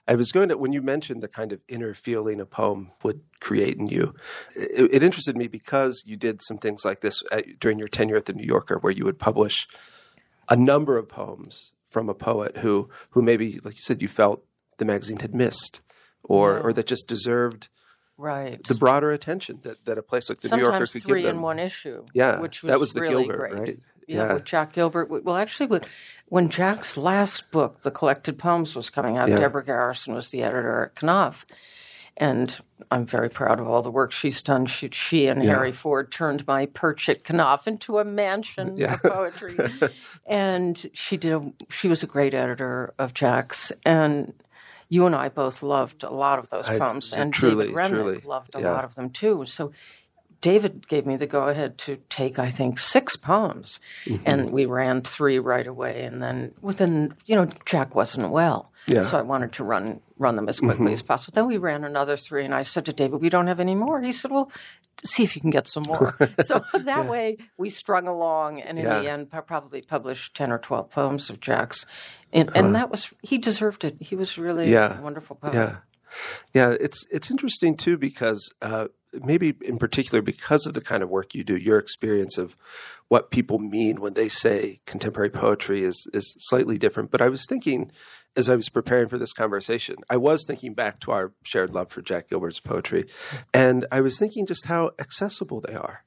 I 0.06 0.14
was 0.14 0.32
going 0.32 0.48
to 0.48 0.56
when 0.56 0.72
you 0.72 0.80
mentioned 0.80 1.22
the 1.22 1.28
kind 1.28 1.52
of 1.52 1.60
inner 1.68 1.92
feeling 1.92 2.40
a 2.40 2.46
poem 2.46 2.92
would 3.02 3.20
create 3.40 3.76
in 3.76 3.88
you. 3.88 4.14
It, 4.56 4.94
it 4.94 5.02
interested 5.02 5.36
me 5.36 5.48
because 5.48 6.02
you 6.06 6.16
did 6.16 6.40
some 6.40 6.56
things 6.56 6.82
like 6.84 7.00
this 7.00 7.22
at, 7.30 7.58
during 7.58 7.78
your 7.78 7.88
tenure 7.88 8.16
at 8.16 8.24
the 8.24 8.32
New 8.32 8.46
Yorker, 8.46 8.78
where 8.78 8.92
you 8.92 9.04
would 9.04 9.18
publish 9.18 9.68
a 10.48 10.56
number 10.56 10.96
of 10.96 11.08
poems 11.08 11.72
from 11.86 12.08
a 12.08 12.14
poet 12.14 12.58
who 12.58 12.88
who 13.10 13.20
maybe, 13.20 13.60
like 13.62 13.74
you 13.74 13.82
said, 13.82 14.00
you 14.00 14.08
felt 14.08 14.44
the 14.78 14.86
magazine 14.86 15.18
had 15.18 15.34
missed, 15.34 15.82
or 16.22 16.58
or 16.58 16.72
that 16.72 16.86
just 16.86 17.06
deserved 17.06 17.68
right. 18.18 18.62
the 18.64 18.74
broader 18.74 19.10
attention 19.12 19.60
that, 19.62 19.82
that 19.86 19.96
a 19.96 20.02
place 20.02 20.28
like 20.28 20.40
the 20.40 20.54
New 20.54 20.62
Yorker 20.62 20.86
could 20.86 21.02
three 21.02 21.22
give 21.22 21.28
them. 21.28 21.36
in 21.36 21.42
one 21.42 21.58
issue. 21.58 22.04
Yeah, 22.12 22.40
which 22.40 22.62
was 22.62 22.68
that 22.70 22.78
was 22.80 22.92
the 22.92 23.00
really 23.00 23.24
Gilbert, 23.24 23.38
great. 23.50 23.54
right? 23.54 23.78
Yeah, 24.06 24.16
Yeah. 24.26 24.32
with 24.34 24.44
Jack 24.44 24.72
Gilbert. 24.74 25.08
Well, 25.24 25.36
actually, 25.36 25.80
when- 26.28 26.48
Jack's 26.50 26.96
last 26.96 27.50
book, 27.50 27.80
The 27.82 27.90
Collected 27.90 28.38
Poems, 28.38 28.74
was 28.74 28.90
coming 28.90 29.16
out, 29.16 29.28
Yeah. 29.28 29.38
Deborah 29.38 29.64
Garrison 29.64 30.14
was 30.14 30.28
the 30.30 30.42
editor 30.42 30.92
at 30.94 31.02
Knopf. 31.02 31.46
And 32.20 32.58
I'm 32.90 33.06
very 33.06 33.28
proud 33.30 33.60
of 33.60 33.68
all 33.68 33.80
the 33.80 33.92
work 33.92 34.10
she's 34.10 34.42
done. 34.42 34.66
She, 34.66 34.88
she 34.92 35.28
and 35.28 35.40
Harry 35.44 35.70
Ford 35.70 36.10
turned 36.10 36.44
my 36.48 36.66
perch 36.66 37.08
at 37.08 37.22
Knopf 37.30 37.68
into 37.68 37.98
a 38.00 38.04
mansion 38.04 38.76
Yeah. 38.76 38.94
of 38.94 39.02
poetry. 39.02 39.56
and 40.26 40.90
she 40.92 41.16
did. 41.16 41.32
A, 41.32 41.52
she 41.70 41.86
was 41.86 42.02
a 42.02 42.08
great 42.08 42.34
editor 42.34 42.92
of 42.98 43.14
Jack's, 43.14 43.70
and 43.86 44.32
you 44.88 45.06
and 45.06 45.14
I 45.14 45.28
both 45.28 45.62
loved 45.62 46.02
a 46.02 46.10
lot 46.10 46.38
of 46.38 46.48
those 46.50 46.68
I- 46.68 46.78
poems, 46.78 47.12
and 47.12 47.32
truly, 47.32 47.66
David 47.66 47.74
Remnick 47.76 47.88
truly, 47.90 48.20
loved 48.24 48.54
a 48.54 48.60
yeah. 48.60 48.72
lot 48.72 48.84
of 48.84 48.94
them 48.94 49.10
too. 49.10 49.44
So 49.46 49.72
David 50.40 50.86
gave 50.88 51.04
me 51.04 51.16
the 51.16 51.26
go 51.26 51.48
ahead 51.48 51.78
to 51.78 51.96
take, 52.08 52.38
I 52.38 52.50
think, 52.50 52.78
six 52.78 53.16
poems, 53.16 53.80
Mm-hmm. 54.06 54.22
and 54.26 54.50
we 54.50 54.66
ran 54.66 55.02
three 55.02 55.38
right 55.38 55.66
away. 55.66 56.02
And 56.04 56.22
then 56.22 56.54
within, 56.60 57.14
you 57.26 57.34
know, 57.36 57.46
Jack 57.66 57.94
wasn't 57.94 58.30
well, 58.30 58.70
Yeah. 58.86 58.98
Mm-hmm. 58.98 59.10
so 59.10 59.18
I 59.18 59.22
wanted 59.22 59.52
to 59.54 59.64
run 59.64 60.00
run 60.16 60.36
them 60.36 60.48
as 60.48 60.58
quickly 60.60 60.92
as 60.92 61.02
possible. 61.02 61.32
Then 61.34 61.46
we 61.46 61.58
ran 61.58 61.84
another 61.84 62.16
three, 62.16 62.44
and 62.44 62.54
I 62.54 62.62
said 62.62 62.84
to 62.86 62.92
David, 62.92 63.20
"We 63.20 63.28
don't 63.28 63.46
have 63.48 63.60
any 63.60 63.74
more." 63.74 64.00
He 64.00 64.12
said, 64.12 64.30
"Well." 64.30 64.50
See 65.04 65.22
if 65.22 65.36
you 65.36 65.40
can 65.40 65.50
get 65.50 65.68
some 65.68 65.84
more. 65.84 66.16
so 66.40 66.64
that 66.74 67.08
way 67.08 67.36
we 67.56 67.70
strung 67.70 68.08
along, 68.08 68.60
and 68.60 68.78
in 68.78 68.84
the 68.84 69.08
end, 69.10 69.30
probably 69.30 69.80
published 69.82 70.34
ten 70.34 70.50
or 70.50 70.58
twelve 70.58 70.90
poems 70.90 71.30
of 71.30 71.40
Jack's, 71.40 71.86
and, 72.32 72.50
and 72.56 72.74
that 72.74 72.90
was 72.90 73.08
he 73.22 73.38
deserved 73.38 73.84
it. 73.84 73.96
He 74.00 74.16
was 74.16 74.36
really 74.38 74.70
Yeah. 74.72 74.98
a 74.98 75.02
wonderful 75.02 75.36
poet. 75.36 75.54
Yeah, 75.54 75.76
yeah. 76.52 76.76
It's 76.80 77.06
it's 77.12 77.30
interesting 77.30 77.76
too 77.76 77.96
because 77.96 78.52
uh, 78.60 78.88
maybe 79.12 79.54
in 79.62 79.78
particular 79.78 80.20
because 80.20 80.66
of 80.66 80.74
the 80.74 80.80
kind 80.80 81.02
of 81.02 81.08
work 81.08 81.34
you 81.34 81.44
do, 81.44 81.56
your 81.56 81.78
experience 81.78 82.36
of 82.36 82.56
what 83.08 83.30
people 83.30 83.58
mean 83.58 84.00
when 84.00 84.14
they 84.14 84.28
say 84.28 84.80
contemporary 84.86 85.30
poetry 85.30 85.82
is 85.82 86.06
is 86.12 86.34
slightly 86.38 86.78
different. 86.78 87.10
But 87.10 87.22
I 87.22 87.28
was 87.28 87.46
thinking 87.46 87.90
as 88.36 88.48
I 88.48 88.56
was 88.56 88.68
preparing 88.68 89.08
for 89.08 89.18
this 89.18 89.32
conversation, 89.32 89.96
I 90.08 90.16
was 90.16 90.44
thinking 90.46 90.74
back 90.74 91.00
to 91.00 91.10
our 91.10 91.32
shared 91.42 91.74
love 91.74 91.90
for 91.90 92.02
Jack 92.02 92.28
Gilbert's 92.28 92.60
poetry, 92.60 93.06
and 93.52 93.86
I 93.90 94.00
was 94.00 94.18
thinking 94.18 94.46
just 94.46 94.66
how 94.66 94.90
accessible 94.98 95.60
they 95.60 95.74
are. 95.74 96.04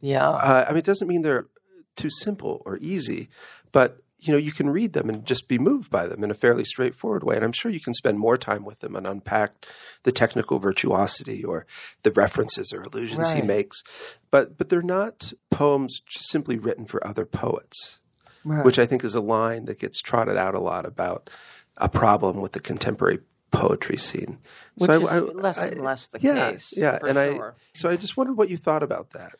yeah. 0.00 0.28
Uh, 0.28 0.66
I 0.68 0.70
mean, 0.70 0.78
it 0.78 0.84
doesn't 0.84 1.08
mean 1.08 1.22
they're 1.22 1.48
too 1.96 2.10
simple 2.10 2.62
or 2.66 2.78
easy, 2.80 3.28
but 3.72 3.98
you 4.26 4.32
know, 4.32 4.38
you 4.38 4.52
can 4.52 4.68
read 4.70 4.92
them 4.92 5.08
and 5.08 5.24
just 5.24 5.48
be 5.48 5.58
moved 5.58 5.90
by 5.90 6.06
them 6.06 6.24
in 6.24 6.30
a 6.30 6.34
fairly 6.34 6.64
straightforward 6.64 7.22
way. 7.22 7.36
And 7.36 7.44
I'm 7.44 7.52
sure 7.52 7.70
you 7.70 7.80
can 7.80 7.94
spend 7.94 8.18
more 8.18 8.36
time 8.38 8.64
with 8.64 8.80
them 8.80 8.96
and 8.96 9.06
unpack 9.06 9.66
the 10.02 10.12
technical 10.12 10.58
virtuosity 10.58 11.44
or 11.44 11.66
the 12.02 12.10
references 12.12 12.72
or 12.72 12.82
allusions 12.82 13.30
he 13.30 13.42
makes. 13.42 13.82
But 14.30 14.58
but 14.58 14.68
they're 14.68 14.82
not 14.82 15.32
poems 15.50 16.00
simply 16.08 16.58
written 16.58 16.86
for 16.86 17.06
other 17.06 17.24
poets, 17.26 18.00
Right. 18.44 18.64
which 18.64 18.78
I 18.78 18.86
think 18.86 19.04
is 19.04 19.14
a 19.14 19.20
line 19.20 19.64
that 19.66 19.78
gets 19.78 20.00
trotted 20.00 20.36
out 20.36 20.54
a 20.54 20.60
lot 20.60 20.84
about 20.86 21.30
a 21.76 21.88
problem 21.88 22.40
with 22.40 22.52
the 22.52 22.60
contemporary 22.60 23.18
poetry 23.50 23.96
scene. 23.96 24.38
Which 24.76 24.90
I- 24.90 24.96
is 24.98 25.08
I- 25.08 25.18
less 25.18 25.58
and 25.58 25.80
less 25.82 26.08
the 26.08 26.20
yeah, 26.20 26.50
case. 26.52 26.72
Yeah, 26.76 26.98
and 27.06 27.16
sure. 27.16 27.54
I 27.56 27.78
so 27.78 27.88
I 27.90 27.96
just 27.96 28.16
wondered 28.16 28.36
what 28.36 28.50
you 28.50 28.56
thought 28.56 28.82
about 28.82 29.10
that. 29.10 29.34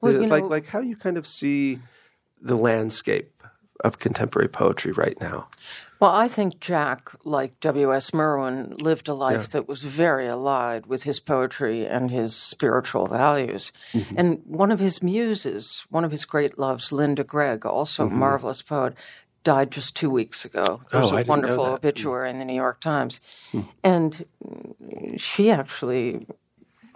Well, 0.00 0.12
The- 0.12 0.26
like 0.26 0.44
know- 0.44 0.48
like 0.50 0.66
how 0.66 0.80
you 0.80 0.96
kind 0.96 1.16
of 1.16 1.26
see 1.26 1.78
the 2.40 2.56
landscape 2.56 3.35
of 3.86 3.98
contemporary 3.98 4.48
poetry 4.48 4.92
right 4.92 5.18
now. 5.20 5.48
Well, 5.98 6.10
I 6.10 6.28
think 6.28 6.60
Jack, 6.60 7.10
like 7.24 7.58
W.S. 7.60 8.12
Merwin, 8.12 8.76
lived 8.76 9.08
a 9.08 9.14
life 9.14 9.48
that 9.52 9.66
was 9.66 9.82
very 9.82 10.28
allied 10.28 10.84
with 10.84 11.04
his 11.04 11.20
poetry 11.20 11.86
and 11.86 12.10
his 12.10 12.36
spiritual 12.36 13.06
values. 13.06 13.72
Mm-hmm. 13.94 14.14
And 14.18 14.42
one 14.44 14.70
of 14.70 14.78
his 14.78 15.02
muses, 15.02 15.84
one 15.88 16.04
of 16.04 16.10
his 16.10 16.26
great 16.26 16.58
loves, 16.58 16.92
Linda 16.92 17.24
Gregg, 17.24 17.64
also 17.64 18.06
a 18.08 18.10
marvelous 18.10 18.60
poet, 18.60 18.92
died 19.42 19.70
just 19.70 19.96
two 19.96 20.10
weeks 20.10 20.44
ago. 20.44 20.82
There 20.92 21.00
was 21.00 21.12
Mm-hmm. 21.12 21.14
Oh, 21.14 21.18
I 21.18 21.22
a 21.22 21.24
wonderful 21.24 21.64
obituary 21.64 22.28
in 22.28 22.40
the 22.40 22.44
New 22.44 22.52
York 22.54 22.80
Times. 22.80 23.20
And 23.82 24.26
she 25.16 25.50
actually 25.50 26.26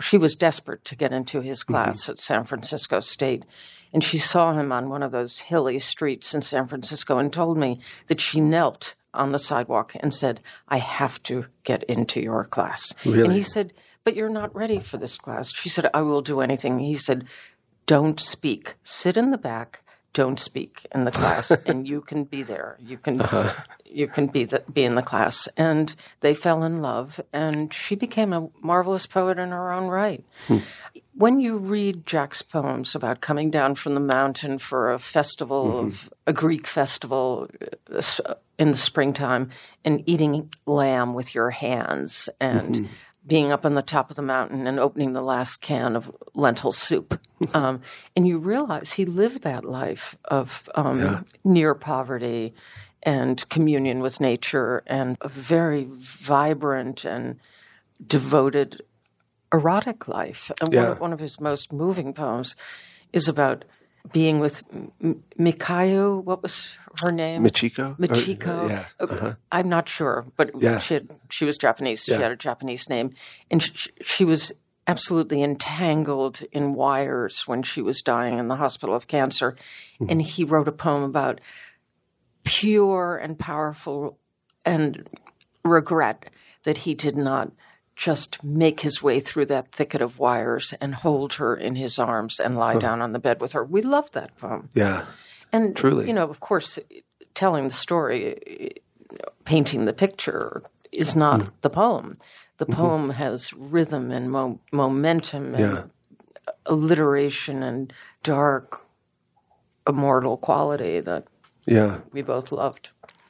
she 0.01 0.19
was 0.19 0.35
desperate 0.35 0.85
to 0.87 0.97
get 0.97 1.13
into 1.13 1.41
his 1.41 1.61
Mm-hmm. 1.65 1.73
class 1.73 2.09
at 2.11 2.19
San 2.19 2.45
Francisco 2.45 3.01
State. 3.01 3.45
And 3.93 4.05
she 4.05 4.19
saw 4.19 4.53
him 4.53 4.73
on 4.73 4.89
one 4.89 5.03
of 5.03 5.11
those 5.11 5.41
hilly 5.41 5.79
streets 5.79 6.35
in 6.35 6.43
San 6.43 6.67
Francisco 6.67 7.19
and 7.19 7.33
told 7.33 7.59
me 7.59 7.81
that 8.07 8.21
she 8.21 8.41
knelt 8.41 8.95
on 9.13 9.33
the 9.33 9.39
sidewalk 9.39 9.93
and 10.01 10.15
said, 10.15 10.41
I 10.69 10.79
have 10.79 11.23
to 11.25 11.47
get 11.65 11.83
into 11.85 12.21
your 12.21 12.45
class. 12.45 12.95
Really? 13.05 13.25
And 13.25 13.33
he 13.33 13.43
said, 13.43 13.73
But 14.05 14.15
you're 14.15 14.29
not 14.29 14.55
ready 14.55 14.79
for 14.79 14.97
this 14.97 15.19
class. 15.19 15.53
She 15.53 15.69
said, 15.69 15.91
I 15.93 16.03
will 16.03 16.23
do 16.23 16.41
anything. 16.41 16.79
He 16.79 16.95
said, 16.95 17.25
Don't 17.87 18.21
speak. 18.21 18.75
Sit 18.85 19.17
in 19.17 19.31
the 19.31 19.39
back. 19.39 19.83
Don't 20.13 20.41
speak 20.41 20.87
in 20.93 21.05
the 21.05 21.13
class, 21.13 21.51
and 21.67 21.87
you 21.87 22.01
can 22.01 22.25
be 22.25 22.43
there. 22.43 22.77
You 22.81 22.99
can 22.99 23.21
uh-huh. 23.21 23.53
you 23.85 24.09
can 24.09 24.27
be 24.27 24.45
the, 24.45 24.65
be 24.73 24.83
in 24.83 24.97
the 24.97 25.03
class. 25.03 25.49
And 25.57 25.95
they 26.21 26.35
fell 26.35 26.65
in 26.65 26.83
love, 26.83 27.21
and 27.33 27.73
she 27.73 27.95
became 27.95 28.33
a 28.33 28.49
marvelous 28.61 29.07
poet 29.07 29.39
in 29.39 29.51
her 29.51 29.73
own 29.73 29.87
right. 29.87 30.25
Hmm. 30.49 30.59
When 31.21 31.39
you 31.39 31.59
read 31.59 32.07
Jack's 32.07 32.41
poems 32.41 32.95
about 32.95 33.21
coming 33.21 33.51
down 33.51 33.75
from 33.75 33.93
the 33.93 34.01
mountain 34.01 34.57
for 34.57 34.91
a 34.91 34.99
festival 34.99 35.79
of 35.79 36.11
a 36.27 36.33
Greek 36.33 36.67
festival 36.67 37.47
in 38.59 38.71
the 38.71 38.77
springtime, 38.79 39.51
and 39.85 40.03
eating 40.07 40.49
lamb 40.65 41.13
with 41.13 41.35
your 41.35 41.51
hands, 41.51 42.31
and 42.41 42.89
being 43.27 43.53
up 43.53 43.67
on 43.67 43.75
the 43.75 43.83
top 43.83 44.09
of 44.09 44.17
the 44.17 44.23
mountain 44.23 44.67
and 44.67 44.81
opening 44.81 45.13
the 45.13 45.21
last 45.21 45.61
can 45.61 45.95
of 45.95 46.11
lentil 46.33 46.73
soup. 46.73 47.21
um, 47.53 47.83
and 48.17 48.27
you 48.27 48.39
realize 48.39 48.93
he 48.93 49.05
lived 49.05 49.43
that 49.43 49.63
life 49.63 50.17
of 50.25 50.71
um, 50.75 51.27
near 51.45 51.75
poverty 51.75 52.55
and 53.03 53.47
communion 53.51 54.01
with 54.01 54.23
nature 54.23 54.83
and 54.87 55.19
a 55.21 55.29
very 55.29 55.87
vibrant 55.91 57.05
and 57.05 57.39
devoted 58.07 58.81
erotic 59.53 60.09
life. 60.09 60.51
And 60.61 60.69
one, 60.69 60.85
Yeah. 60.85 60.91
of, 60.93 61.01
one 61.01 61.13
of 61.13 61.21
his 61.21 61.41
most 61.41 61.73
moving 61.73 62.13
poems 62.13 62.57
is 63.13 63.29
about 63.29 63.65
being 64.13 64.41
with 64.41 64.63
M- 65.03 65.23
Mikayo. 65.39 66.23
What 66.23 66.43
was 66.43 66.69
her 67.03 67.13
name? 67.13 67.43
Michiko? 67.45 67.93
Or- 67.93 67.95
Michiko. 67.97 68.69
yeah. 68.69 68.85
Uh, 68.99 69.35
I'm 69.53 69.69
not 69.69 69.89
sure, 69.89 70.27
but 70.37 70.51
Yeah. 70.57 70.79
she 70.79 70.95
had, 70.95 71.09
she 71.29 71.45
was 71.45 71.59
Japanese. 71.59 72.05
She 72.05 72.13
had 72.13 72.31
a 72.33 72.37
Japanese 72.37 72.89
name, 72.89 73.13
and 73.51 73.63
she, 73.63 73.91
she 74.01 74.25
was 74.25 74.53
absolutely 74.87 75.43
entangled 75.43 76.43
in 76.51 76.73
wires 76.75 77.47
when 77.47 77.63
she 77.63 77.83
was 77.83 78.01
dying 78.03 78.39
in 78.39 78.49
the 78.49 78.57
hospital 78.57 78.95
of 78.95 79.07
cancer. 79.07 79.53
Mm-hmm. 80.01 80.07
And 80.11 80.23
he 80.23 80.45
wrote 80.45 80.67
a 80.67 80.73
poem 80.73 81.03
about 81.03 81.41
pure 82.45 83.17
and 83.17 83.39
powerful 83.39 84.19
and 84.65 85.09
regret 85.65 86.31
that 86.65 86.79
he 86.79 86.95
did 86.95 87.17
not 87.17 87.53
just 88.01 88.43
make 88.43 88.81
his 88.81 89.03
way 89.03 89.21
through 89.21 89.45
that 89.45 89.71
thicket 89.73 90.01
of 90.01 90.19
wires 90.19 90.73
and 90.81 90.95
hold 90.95 91.35
her 91.35 91.55
in 91.55 91.75
his 91.75 91.99
arms 91.99 92.41
and 92.41 92.57
lie 92.57 92.79
down 92.79 93.03
on 93.03 93.13
the 93.13 93.19
bed 93.19 93.43
with 93.43 93.53
her. 93.53 93.63
We 93.63 93.83
loved 93.83 94.15
that 94.15 94.35
poem. 94.39 94.71
Yeah. 94.73 95.05
And 95.53 95.77
Truly. 95.77 96.07
you 96.07 96.15
know, 96.15 96.25
of 96.31 96.41
course, 96.41 96.79
telling 97.35 97.65
the 97.69 97.75
story, 97.75 98.73
painting 99.45 99.85
the 99.85 99.93
picture 99.93 100.63
is 100.91 101.15
not 101.15 101.41
Mm. 101.41 101.51
the 101.61 101.69
poem. 101.69 102.17
The 102.57 102.65
Mm-hmm. 102.65 102.81
poem 102.81 103.11
has 103.11 103.53
rhythm 103.53 104.11
and 104.11 104.31
mo- 104.31 104.61
momentum 104.73 105.55
and 105.55 105.75
Yeah. 105.75 105.83
alliteration 106.65 107.63
and 107.63 107.93
dark, 108.23 108.87
immortal 109.87 110.39
quality 110.39 111.01
that 111.01 111.25
Yeah. 111.67 111.99
we 112.13 112.23
both 112.23 112.51
loved. 112.51 112.89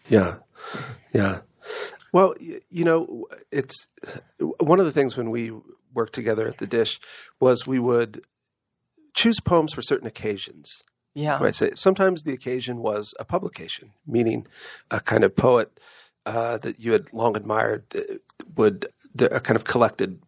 Yeah, 0.08 0.36
yeah. 1.12 1.40
Well, 2.12 2.34
you 2.38 2.84
know, 2.84 3.26
it's 3.50 3.86
one 4.58 4.80
of 4.80 4.86
the 4.86 4.92
things 4.92 5.16
when 5.16 5.30
we 5.30 5.52
worked 5.94 6.12
together 6.14 6.46
at 6.48 6.58
the 6.58 6.66
Dish 6.66 7.00
was 7.38 7.66
we 7.66 7.78
would 7.78 8.22
choose 9.14 9.40
poems 9.40 9.72
for 9.72 9.82
certain 9.82 10.06
occasions. 10.06 10.82
Yeah. 11.14 11.38
I 11.40 11.50
say 11.50 11.72
sometimes 11.74 12.22
the 12.22 12.32
occasion 12.32 12.78
was 12.78 13.14
a 13.18 13.24
publication, 13.24 13.92
meaning 14.06 14.46
a 14.90 15.00
kind 15.00 15.24
of 15.24 15.34
poet 15.34 15.80
uh, 16.24 16.58
that 16.58 16.78
you 16.78 16.92
had 16.92 17.12
long 17.12 17.36
admired 17.36 17.84
uh, 17.94 18.00
would 18.56 18.86
the, 19.14 19.34
a 19.34 19.40
kind 19.40 19.56
of 19.56 19.64
collected 19.64 20.20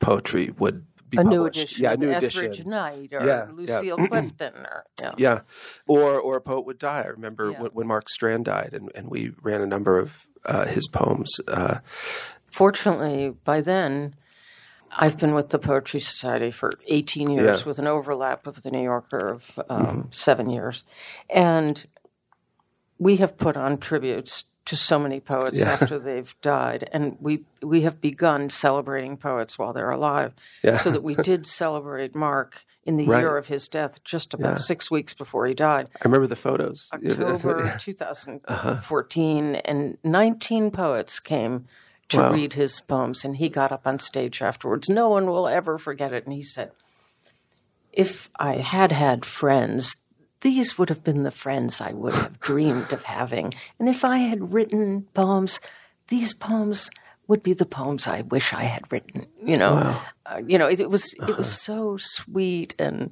poetry 0.00 0.50
would 0.58 0.86
be 1.10 1.18
A 1.18 1.24
new 1.24 1.44
edition, 1.44 1.82
yeah, 1.82 1.92
a 1.92 1.96
new 1.96 2.08
Etheridge 2.10 2.36
edition. 2.36 2.70
Knight 2.70 3.12
or 3.12 3.26
Yeah, 3.26 3.46
yeah. 3.48 3.52
Lucille 3.52 3.96
Clifton, 4.08 4.54
or 4.54 4.84
yeah. 5.00 5.12
Yeah, 5.18 5.40
or 5.86 6.18
or 6.18 6.36
a 6.36 6.40
poet 6.40 6.64
would 6.64 6.78
die. 6.78 7.02
I 7.02 7.08
remember 7.08 7.50
Yeah. 7.50 7.60
when, 7.62 7.70
when 7.72 7.86
Mark 7.88 8.08
Strand 8.08 8.46
died, 8.46 8.70
and, 8.72 8.90
and 8.94 9.10
we 9.10 9.32
ran 9.42 9.60
a 9.60 9.66
number 9.66 9.98
of 9.98 10.26
uh, 10.46 10.66
his 10.66 10.86
poems. 10.86 11.40
Uh, 11.48 11.78
Fortunately, 12.50 13.30
by 13.44 13.60
then, 13.60 14.14
I've 14.98 15.16
been 15.16 15.34
with 15.34 15.50
the 15.50 15.58
Poetry 15.58 16.00
Society 16.00 16.50
for 16.50 16.72
18 16.88 17.30
years, 17.30 17.60
Yeah. 17.60 17.64
with 17.64 17.78
an 17.78 17.86
overlap 17.86 18.46
of 18.48 18.62
the 18.62 18.72
New 18.72 18.82
Yorker 18.82 19.28
of 19.28 19.60
um, 19.68 20.08
seven 20.10 20.50
years, 20.50 20.84
and 21.28 21.86
we 22.98 23.16
have 23.18 23.38
put 23.38 23.56
on 23.56 23.78
tributes 23.78 24.44
to 24.66 24.76
so 24.76 24.98
many 24.98 25.20
poets 25.20 25.58
Yeah. 25.60 25.70
after 25.72 25.98
they've 25.98 26.34
died, 26.42 26.88
and 26.92 27.16
we 27.20 27.44
we 27.62 27.82
have 27.82 28.00
begun 28.00 28.50
celebrating 28.50 29.16
poets 29.16 29.58
while 29.58 29.72
they're 29.72 29.90
alive. 29.90 30.32
Yeah. 30.62 30.76
So 30.76 30.90
that 30.90 31.02
we 31.02 31.14
did 31.30 31.46
celebrate 31.46 32.14
Mark 32.14 32.64
in 32.84 32.96
the 32.96 33.04
Right. 33.06 33.20
year 33.20 33.36
of 33.36 33.48
his 33.48 33.68
death, 33.68 34.02
just 34.04 34.32
about 34.34 34.52
Yeah. 34.52 34.56
six 34.56 34.90
weeks 34.90 35.12
before 35.14 35.46
he 35.46 35.54
died. 35.54 35.88
I 35.96 36.04
remember 36.04 36.26
the 36.26 36.36
photos. 36.36 36.88
October 36.94 37.64
uh-huh. 37.64 37.78
2014, 37.78 39.56
and 39.56 39.98
19 40.04 40.70
poets 40.70 41.20
came 41.20 41.66
to 42.08 42.18
Wow. 42.18 42.32
read 42.32 42.54
his 42.54 42.80
poems, 42.80 43.24
and 43.24 43.36
he 43.36 43.48
got 43.48 43.70
up 43.72 43.82
on 43.86 43.98
stage 43.98 44.42
afterwards. 44.42 44.88
No 44.88 45.08
one 45.08 45.26
will 45.26 45.46
ever 45.46 45.78
forget 45.78 46.12
it. 46.12 46.24
And 46.24 46.32
he 46.32 46.42
said, 46.42 46.72
If 47.92 48.30
I 48.38 48.54
had 48.56 48.92
had 48.92 49.24
friends, 49.24 49.96
these 50.42 50.78
would 50.78 50.88
have 50.88 51.04
been 51.04 51.22
the 51.22 51.30
friends 51.30 51.80
I 51.80 51.92
would 51.92 52.14
have 52.14 52.40
dreamed 52.48 52.92
of 52.92 53.04
having. 53.04 53.54
And 53.78 53.88
if 53.88 54.04
I 54.04 54.18
had 54.18 54.52
written 54.52 55.02
poems, 55.14 55.60
these 56.08 56.32
poems 56.34 56.90
would 57.26 57.42
be 57.42 57.52
the 57.52 57.66
poems 57.66 58.08
I 58.08 58.22
wish 58.22 58.52
I 58.52 58.64
had 58.64 58.90
written. 58.90 59.26
You 59.44 59.56
know, 59.56 60.00
uh, 60.26 60.40
you 60.46 60.58
know, 60.58 60.66
it, 60.66 60.80
it 60.80 60.90
was 60.90 61.12
it 61.28 61.36
was 61.36 61.50
so 61.60 61.96
sweet 61.98 62.74
and 62.78 63.10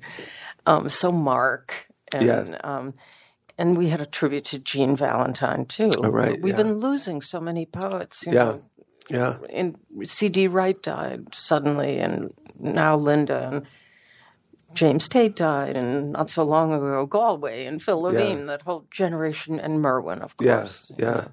um, 0.67 0.89
so 0.89 1.13
Mark. 1.13 1.87
And, 2.13 2.27
Yeah. 2.27 2.59
um, 2.65 2.95
and 3.59 3.77
we 3.77 3.89
had 3.91 4.01
a 4.01 4.07
tribute 4.07 4.47
to 4.47 4.59
Jean 4.59 4.97
Valentine 4.97 5.67
too. 5.67 5.91
Oh, 6.03 6.09
right, 6.09 6.41
We've 6.41 6.57
yeah. 6.57 6.63
been 6.63 6.79
losing 6.79 7.21
so 7.21 7.41
many 7.41 7.67
poets. 7.67 8.25
You 8.27 8.33
Yeah. 8.33 8.45
know, 8.45 8.63
yeah. 9.11 9.37
and 9.53 9.77
C.D. 10.05 10.49
Wright 10.49 10.81
died 10.83 11.35
suddenly, 11.35 11.99
and 11.99 12.33
now 12.59 12.97
Linda 12.97 13.49
and 13.53 13.67
James 14.75 15.09
Tate 15.09 15.35
died, 15.35 15.77
and 15.77 16.13
not 16.13 16.31
so 16.31 16.43
long 16.45 16.73
ago 16.73 17.07
Galway 17.07 17.65
and 17.65 17.83
Phil 17.83 18.01
Levine. 18.01 18.47
That 18.47 18.63
whole 18.63 18.85
generation, 18.91 19.59
and 19.59 19.81
Merwin, 19.81 20.21
of 20.21 20.35
Yeah. 20.41 20.59
course. 20.59 20.93
Yeah. 20.97 21.29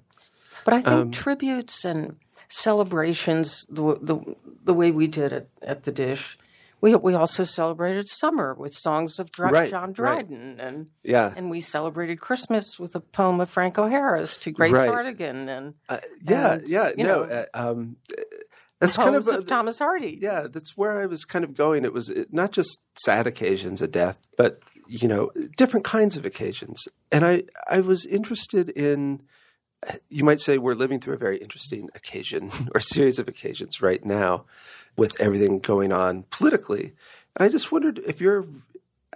But 0.64 0.74
I 0.74 0.82
think 0.82 1.14
tributes 1.14 1.84
and 1.86 2.16
celebrations, 2.50 3.66
the, 3.70 3.98
the 4.02 4.36
the 4.64 4.74
way 4.74 4.90
we 4.92 5.06
did 5.08 5.32
it 5.32 5.50
at 5.62 5.84
the 5.84 5.92
Dish, 5.92 6.38
we 6.82 6.96
we 6.96 7.14
also 7.14 7.44
celebrated 7.44 8.08
summer 8.08 8.54
with 8.56 8.74
songs 8.74 9.20
of 9.20 9.32
Dry, 9.32 9.52
Right, 9.52 9.70
John 9.70 9.90
right. 9.90 9.94
Dryden, 9.96 10.60
and 10.60 10.88
Yeah. 11.04 11.34
and 11.36 11.50
we 11.52 11.62
celebrated 11.62 12.20
Christmas 12.20 12.80
with 12.80 12.96
a 12.96 13.00
poem 13.00 13.40
of 13.40 13.50
Frank 13.50 13.78
O'Hara's 13.78 14.38
to 14.38 14.52
Grace 14.52 14.72
Right. 14.74 14.90
Hartigan, 14.90 15.50
and 15.50 15.74
Uh, 15.88 16.00
yeah. 16.22 16.54
And, 16.54 16.68
yeah. 16.70 16.92
you 16.98 17.04
No. 17.04 17.24
know, 17.26 17.32
uh, 17.32 17.46
um, 17.54 17.98
that's 18.80 18.98
kind 18.98 19.16
of, 19.16 19.28
of, 19.28 19.48
Thomas 19.48 19.80
Hardy. 19.80 20.18
yeah 20.22 20.48
that's 20.52 20.76
where 20.76 21.02
i 21.02 21.06
was 21.06 21.26
kind 21.26 21.46
of 21.46 21.56
going. 21.56 21.86
It 21.86 21.94
was 21.94 22.12
not 22.32 22.52
just 22.52 22.80
sad 22.96 23.28
occasions 23.28 23.82
of 23.82 23.92
death 23.92 24.18
but 24.38 24.60
you 24.88 25.08
know 25.08 25.32
different 25.58 25.86
kinds 25.86 26.18
of 26.18 26.26
occasions. 26.26 26.88
And 27.12 27.26
i 27.26 27.44
i 27.68 27.80
was 27.80 28.06
interested 28.06 28.70
in 28.70 29.22
you 30.10 30.24
might 30.24 30.40
say 30.40 30.58
we're 30.58 30.74
living 30.74 31.00
through 31.00 31.14
a 31.14 31.18
very 31.18 31.38
interesting 31.38 31.90
occasion 31.96 32.52
or 32.74 32.80
series 32.80 33.20
of 33.20 33.28
occasions 33.28 33.82
right 33.82 34.04
now 34.04 34.46
with 34.98 35.20
everything 35.22 35.60
going 35.60 35.92
on 35.94 36.24
politically. 36.30 36.94
And 37.36 37.46
i 37.46 37.50
just 37.50 37.72
wondered 37.72 38.00
if 38.00 38.20
you're 38.22 38.46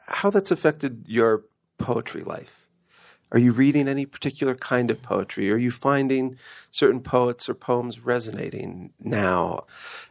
how 0.07 0.29
that's 0.29 0.51
affected 0.51 1.05
your 1.07 1.43
poetry 1.77 2.23
life 2.23 2.58
are 3.31 3.39
you 3.39 3.51
reading 3.51 3.87
any 3.87 4.05
particular 4.05 4.55
kind 4.55 4.89
of 4.89 5.01
poetry? 5.03 5.51
Are 5.51 5.57
you 5.57 5.71
finding 5.71 6.37
certain 6.71 6.99
poets 6.99 7.47
or 7.47 7.53
poems 7.53 7.99
resonating 7.99 8.91
now? 8.99 9.65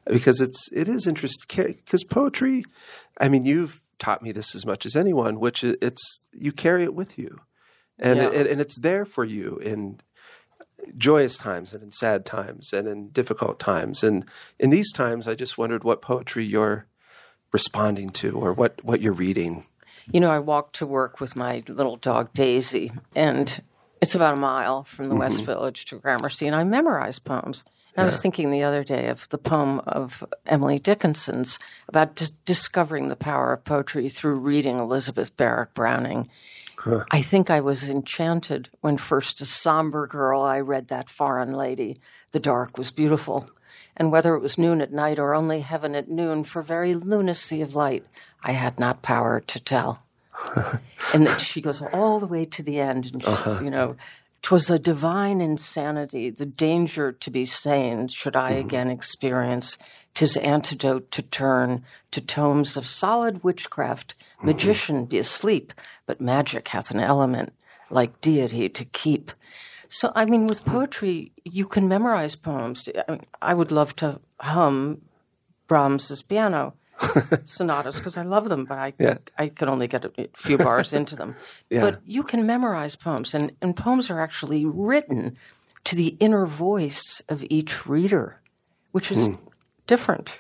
Because 0.07 0.41
it's 0.41 0.71
it 0.73 0.89
is 0.89 1.07
interesting 1.07 1.75
because 1.85 2.05
poetry. 2.05 2.65
I 3.21 3.29
mean, 3.29 3.45
you've 3.45 3.81
taught 3.99 4.23
me 4.23 4.31
this 4.31 4.55
as 4.55 4.65
much 4.65 4.87
as 4.87 4.95
anyone, 4.95 5.41
which 5.41 5.65
it's 5.65 6.21
you 6.33 6.53
carry 6.53 6.85
it 6.85 6.95
with 6.95 7.19
you, 7.19 7.41
and 7.99 8.19
Yeah. 8.19 8.31
it, 8.31 8.47
and 8.47 8.61
it's 8.61 8.79
there 8.81 9.05
for 9.05 9.25
you 9.25 9.57
in 9.57 10.01
joyous 10.97 11.37
times 11.37 11.73
and 11.73 11.83
in 11.83 11.91
sad 11.91 12.25
times 12.25 12.73
and 12.73 12.87
in 12.87 13.09
difficult 13.09 13.59
times. 13.59 14.05
And 14.05 14.25
in 14.59 14.71
these 14.71 14.93
times, 14.93 15.27
I 15.27 15.35
just 15.35 15.59
wondered 15.59 15.83
what 15.83 16.01
poetry 16.01 16.45
you're 16.45 16.87
responding 17.53 18.11
to 18.11 18.39
or 18.39 18.53
what 18.53 18.85
what 18.85 19.01
you're 19.01 19.13
reading. 19.13 19.65
You 20.11 20.21
know, 20.21 20.31
I 20.31 20.39
walk 20.39 20.73
to 20.75 20.87
work 20.87 21.21
with 21.21 21.37
my 21.37 21.63
little 21.69 21.97
dog 21.97 22.33
Daisy, 22.33 22.93
and 23.15 23.63
it's 24.01 24.15
about 24.15 24.35
a 24.35 24.39
mile 24.39 24.85
from 24.85 25.09
the 25.09 25.17
West 25.17 25.37
mm-hmm. 25.37 25.47
Village 25.47 25.85
to 25.87 25.97
Gramercy, 25.97 26.47
and 26.47 26.57
I 26.57 26.65
memorize 26.65 27.19
poems. 27.19 27.65
And 27.95 28.05
I 28.05 28.07
was 28.07 28.21
thinking 28.21 28.51
the 28.51 28.63
other 28.63 28.85
day 28.85 29.09
of 29.09 29.29
the 29.31 29.39
poem 29.39 29.81
of 29.81 30.23
Emily 30.47 30.79
Dickinson's 30.79 31.59
about 31.89 32.15
dis- 32.15 32.31
discovering 32.45 33.09
the 33.09 33.17
power 33.17 33.53
of 33.53 33.65
poetry 33.65 34.09
through 34.09 34.37
reading 34.37 34.79
Elizabeth 34.79 35.37
Barrett 35.37 35.75
Browning. 35.75 36.29
I 37.11 37.23
think 37.23 37.51
I 37.51 37.61
was 37.61 37.91
enchanted 37.91 38.69
when 38.81 38.99
first 38.99 39.41
a 39.41 39.47
somber 39.47 40.07
girl 40.07 40.41
I 40.43 40.61
read 40.61 40.89
that 40.89 41.11
foreign 41.11 41.51
lady. 41.51 41.99
The 42.31 42.39
dark 42.39 42.79
was 42.79 42.93
beautiful. 42.93 43.51
And 43.97 44.13
whether 44.13 44.37
it 44.37 44.43
was 44.43 44.59
noon 44.59 44.81
at 44.81 44.93
night 44.93 45.19
or 45.19 45.35
only 45.35 45.61
heaven 45.61 45.97
at 45.97 46.09
noon, 46.09 46.45
for 46.45 46.63
very 46.63 46.95
lunacy 46.95 47.61
of 47.63 47.75
light, 47.75 48.07
I 48.43 48.53
had 48.53 48.79
not 48.79 49.03
power 49.03 49.41
to 49.41 49.61
tell. 49.61 50.03
and 51.15 51.27
then 51.27 51.39
she 51.39 51.61
goes 51.61 51.81
all 51.81 52.21
the 52.21 52.27
way 52.27 52.45
to 52.45 52.63
the 52.63 52.81
end, 52.81 53.11
and 53.13 53.23
she's, 53.23 53.29
uh-huh. 53.29 53.61
you 53.63 53.71
know, 53.71 53.97
'twas 54.43 54.71
a 54.71 54.79
divine 54.79 55.41
insanity, 55.41 56.31
the 56.31 56.47
danger 56.47 57.13
to 57.13 57.31
be 57.31 57.45
sane, 57.45 58.09
should 58.09 58.37
I 58.37 58.53
mm-hmm. 58.53 58.67
again 58.67 58.91
experience, 58.91 59.79
'tis 60.15 60.37
antidote 60.37 61.11
to 61.11 61.23
turn 61.23 61.85
to 62.13 62.21
tomes 62.21 62.77
of 62.77 62.87
solid 62.87 63.43
witchcraft, 63.43 64.15
mm-hmm. 64.19 64.47
magician 64.47 65.05
be 65.05 65.19
asleep, 65.19 65.73
but 66.07 66.21
magic 66.21 66.69
hath 66.69 66.91
an 66.91 67.01
element 67.01 67.53
like 67.91 68.21
deity 68.21 68.69
to 68.69 68.85
keep. 68.85 69.33
So, 69.89 70.13
I 70.15 70.25
mean, 70.27 70.47
with 70.47 70.61
mm-hmm. 70.61 70.73
poetry, 70.73 71.33
you 71.45 71.67
can 71.67 71.89
memorize 71.89 72.37
poems. 72.37 72.89
I, 73.09 73.11
mean, 73.11 73.25
I 73.41 73.55
would 73.55 73.73
love 73.73 73.97
to 73.97 74.21
hum 74.41 75.03
Brahms's 75.67 76.23
piano 76.23 76.75
sonatas 77.45 77.97
because 77.99 78.17
I 78.17 78.23
love 78.23 78.49
them, 78.49 78.65
but 78.65 78.79
I 78.79 78.93
Yeah. 78.99 79.19
I 79.39 79.49
can 79.49 79.69
only 79.69 79.87
get 79.89 80.05
a 80.05 80.11
few 80.35 80.59
bars 80.59 80.93
into 80.93 81.17
them. 81.17 81.37
Yeah. 81.71 81.83
But 81.83 82.01
you 82.05 82.23
can 82.23 82.47
memorize 82.47 82.97
poems, 82.97 83.35
and, 83.35 83.53
and 83.61 83.77
poems 83.77 84.11
are 84.11 84.21
actually 84.21 84.65
written 84.65 85.37
to 85.85 85.95
the 85.97 86.17
inner 86.19 86.47
voice 86.47 87.23
of 87.29 87.45
each 87.51 87.87
reader, 87.87 88.41
which 88.93 89.11
is 89.13 89.29
different. 89.87 90.39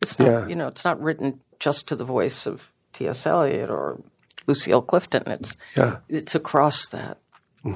It's 0.00 0.18
not. 0.18 0.28
Yeah. 0.28 0.46
you 0.46 0.54
know, 0.54 0.68
it's 0.68 0.84
not 0.84 1.00
written 1.00 1.40
just 1.58 1.88
to 1.88 1.96
the 1.96 2.04
voice 2.04 2.46
of 2.46 2.70
T.S. 2.92 3.26
Eliot 3.26 3.70
or 3.70 4.00
Lucille 4.46 4.82
Clifton. 4.82 5.24
It's 5.26 5.56
Yeah. 5.76 5.96
it's 6.08 6.34
across 6.34 6.86
that. 6.88 7.18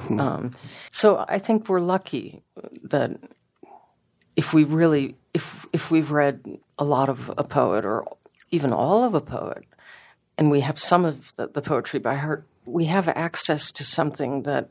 Um, 0.09 0.55
so 0.91 1.23
I 1.27 1.37
think 1.39 1.67
we're 1.69 1.81
lucky 1.81 2.41
that 2.83 3.11
if 4.35 4.53
we 4.53 4.63
really 4.63 5.15
if 5.33 5.65
if 5.73 5.91
we've 5.91 6.09
read 6.09 6.57
a 6.79 6.83
lot 6.85 7.09
of 7.09 7.29
a 7.37 7.43
poet 7.43 7.85
or 7.85 8.07
even 8.53 8.71
all 8.71 9.03
of 9.03 9.15
a 9.15 9.21
poet, 9.21 9.65
and 10.37 10.51
we 10.51 10.59
have 10.61 10.77
some 10.79 11.05
of 11.05 11.33
the, 11.37 11.47
the 11.47 11.61
poetry 11.61 11.99
by 11.99 12.15
heart, 12.15 12.45
we 12.65 12.85
have 12.85 13.07
access 13.09 13.71
to 13.71 13.83
something 13.83 14.43
that 14.43 14.69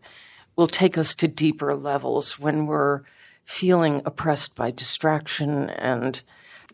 will 0.57 0.69
take 0.69 0.97
us 0.97 1.15
to 1.17 1.27
deeper 1.27 1.75
levels 1.75 2.39
when 2.39 2.67
we're 2.67 3.03
feeling 3.45 4.01
oppressed 4.05 4.55
by 4.55 4.71
distraction 4.71 5.69
and 5.71 6.23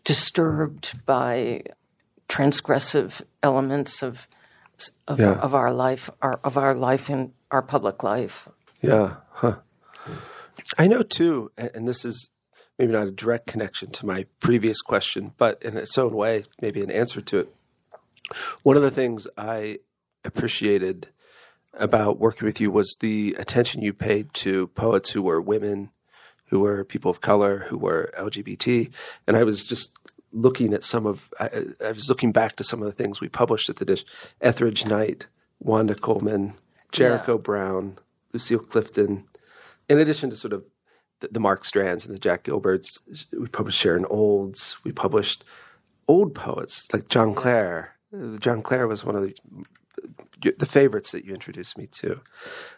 disturbed 0.03 1.03
by 1.05 1.63
transgressive 2.29 3.21
elements 3.41 4.03
of 4.03 4.27
of, 5.09 5.19
Yeah. 5.19 5.33
of 5.33 5.53
our 5.53 5.73
life, 5.73 6.09
our, 6.21 6.39
of 6.41 6.55
our 6.55 6.73
life 6.73 7.09
in 7.09 7.33
our 7.51 7.61
public 7.61 8.01
life. 8.01 8.47
Yeah. 8.81 9.15
Huh. 9.31 9.55
I 10.77 10.87
know 10.87 11.01
too, 11.03 11.51
and 11.57 11.85
this 11.85 12.05
is 12.05 12.29
maybe 12.79 12.93
not 12.93 13.07
a 13.07 13.11
direct 13.11 13.45
connection 13.45 13.91
to 13.91 14.05
my 14.05 14.25
previous 14.39 14.81
question, 14.81 15.33
but 15.37 15.61
in 15.61 15.75
its 15.77 15.97
own 15.97 16.13
way, 16.13 16.45
maybe 16.61 16.81
an 16.81 16.89
answer 16.89 17.19
to 17.19 17.39
it. 17.39 17.53
One 18.63 18.77
of 18.77 18.83
the 18.83 18.89
things 18.89 19.27
I 19.37 19.79
appreciated 20.23 21.09
about 21.73 22.19
working 22.19 22.45
with 22.45 22.61
you 22.61 22.71
was 22.71 22.97
the 23.01 23.35
attention 23.37 23.81
you 23.81 23.93
paid 23.93 24.33
to 24.33 24.67
poets 24.67 25.11
who 25.11 25.21
were 25.21 25.41
women, 25.41 25.91
who 26.45 26.61
were 26.61 26.85
people 26.85 27.11
of 27.11 27.21
color, 27.21 27.65
who 27.67 27.77
were 27.77 28.13
LGBT. 28.17 28.91
And 29.27 29.35
I 29.35 29.43
was 29.43 29.65
just 29.65 29.95
looking 30.31 30.73
at 30.73 30.83
some 30.83 31.05
of, 31.05 31.33
I, 31.39 31.65
I 31.85 31.91
was 31.91 32.07
looking 32.07 32.31
back 32.31 32.55
to 32.55 32.63
some 32.63 32.81
of 32.81 32.85
the 32.85 32.91
things 32.93 33.19
we 33.19 33.27
published 33.27 33.69
at 33.69 33.75
the 33.75 33.85
dish 33.85 34.05
Etheridge 34.39 34.85
Knight, 34.85 35.27
Wanda 35.59 35.95
Coleman, 35.95 36.53
Jericho 36.91 37.37
Brown, 37.37 37.97
Lucille 38.31 38.59
Clifton, 38.59 39.25
in 39.89 39.99
addition 39.99 40.29
to 40.29 40.35
sort 40.35 40.53
of 40.53 40.63
the, 41.19 41.29
the 41.31 41.39
Mark 41.39 41.65
Strands 41.65 42.05
and 42.05 42.13
the 42.13 42.19
Jack 42.19 42.43
Gilberts, 42.43 42.99
we 43.31 43.47
published 43.47 43.79
Sharon 43.79 44.05
Olds. 44.09 44.77
We 44.83 44.91
published 44.91 45.43
old 46.07 46.33
poets 46.33 46.87
like 46.93 47.07
John 47.09 47.33
Clare. 47.33 47.95
John 48.39 48.61
Clare 48.61 48.87
was 48.87 49.03
one 49.03 49.15
of 49.15 49.21
the, 50.41 50.53
the 50.57 50.65
favorites 50.65 51.11
that 51.11 51.25
you 51.25 51.33
introduced 51.33 51.77
me 51.77 51.85
to. 51.87 52.21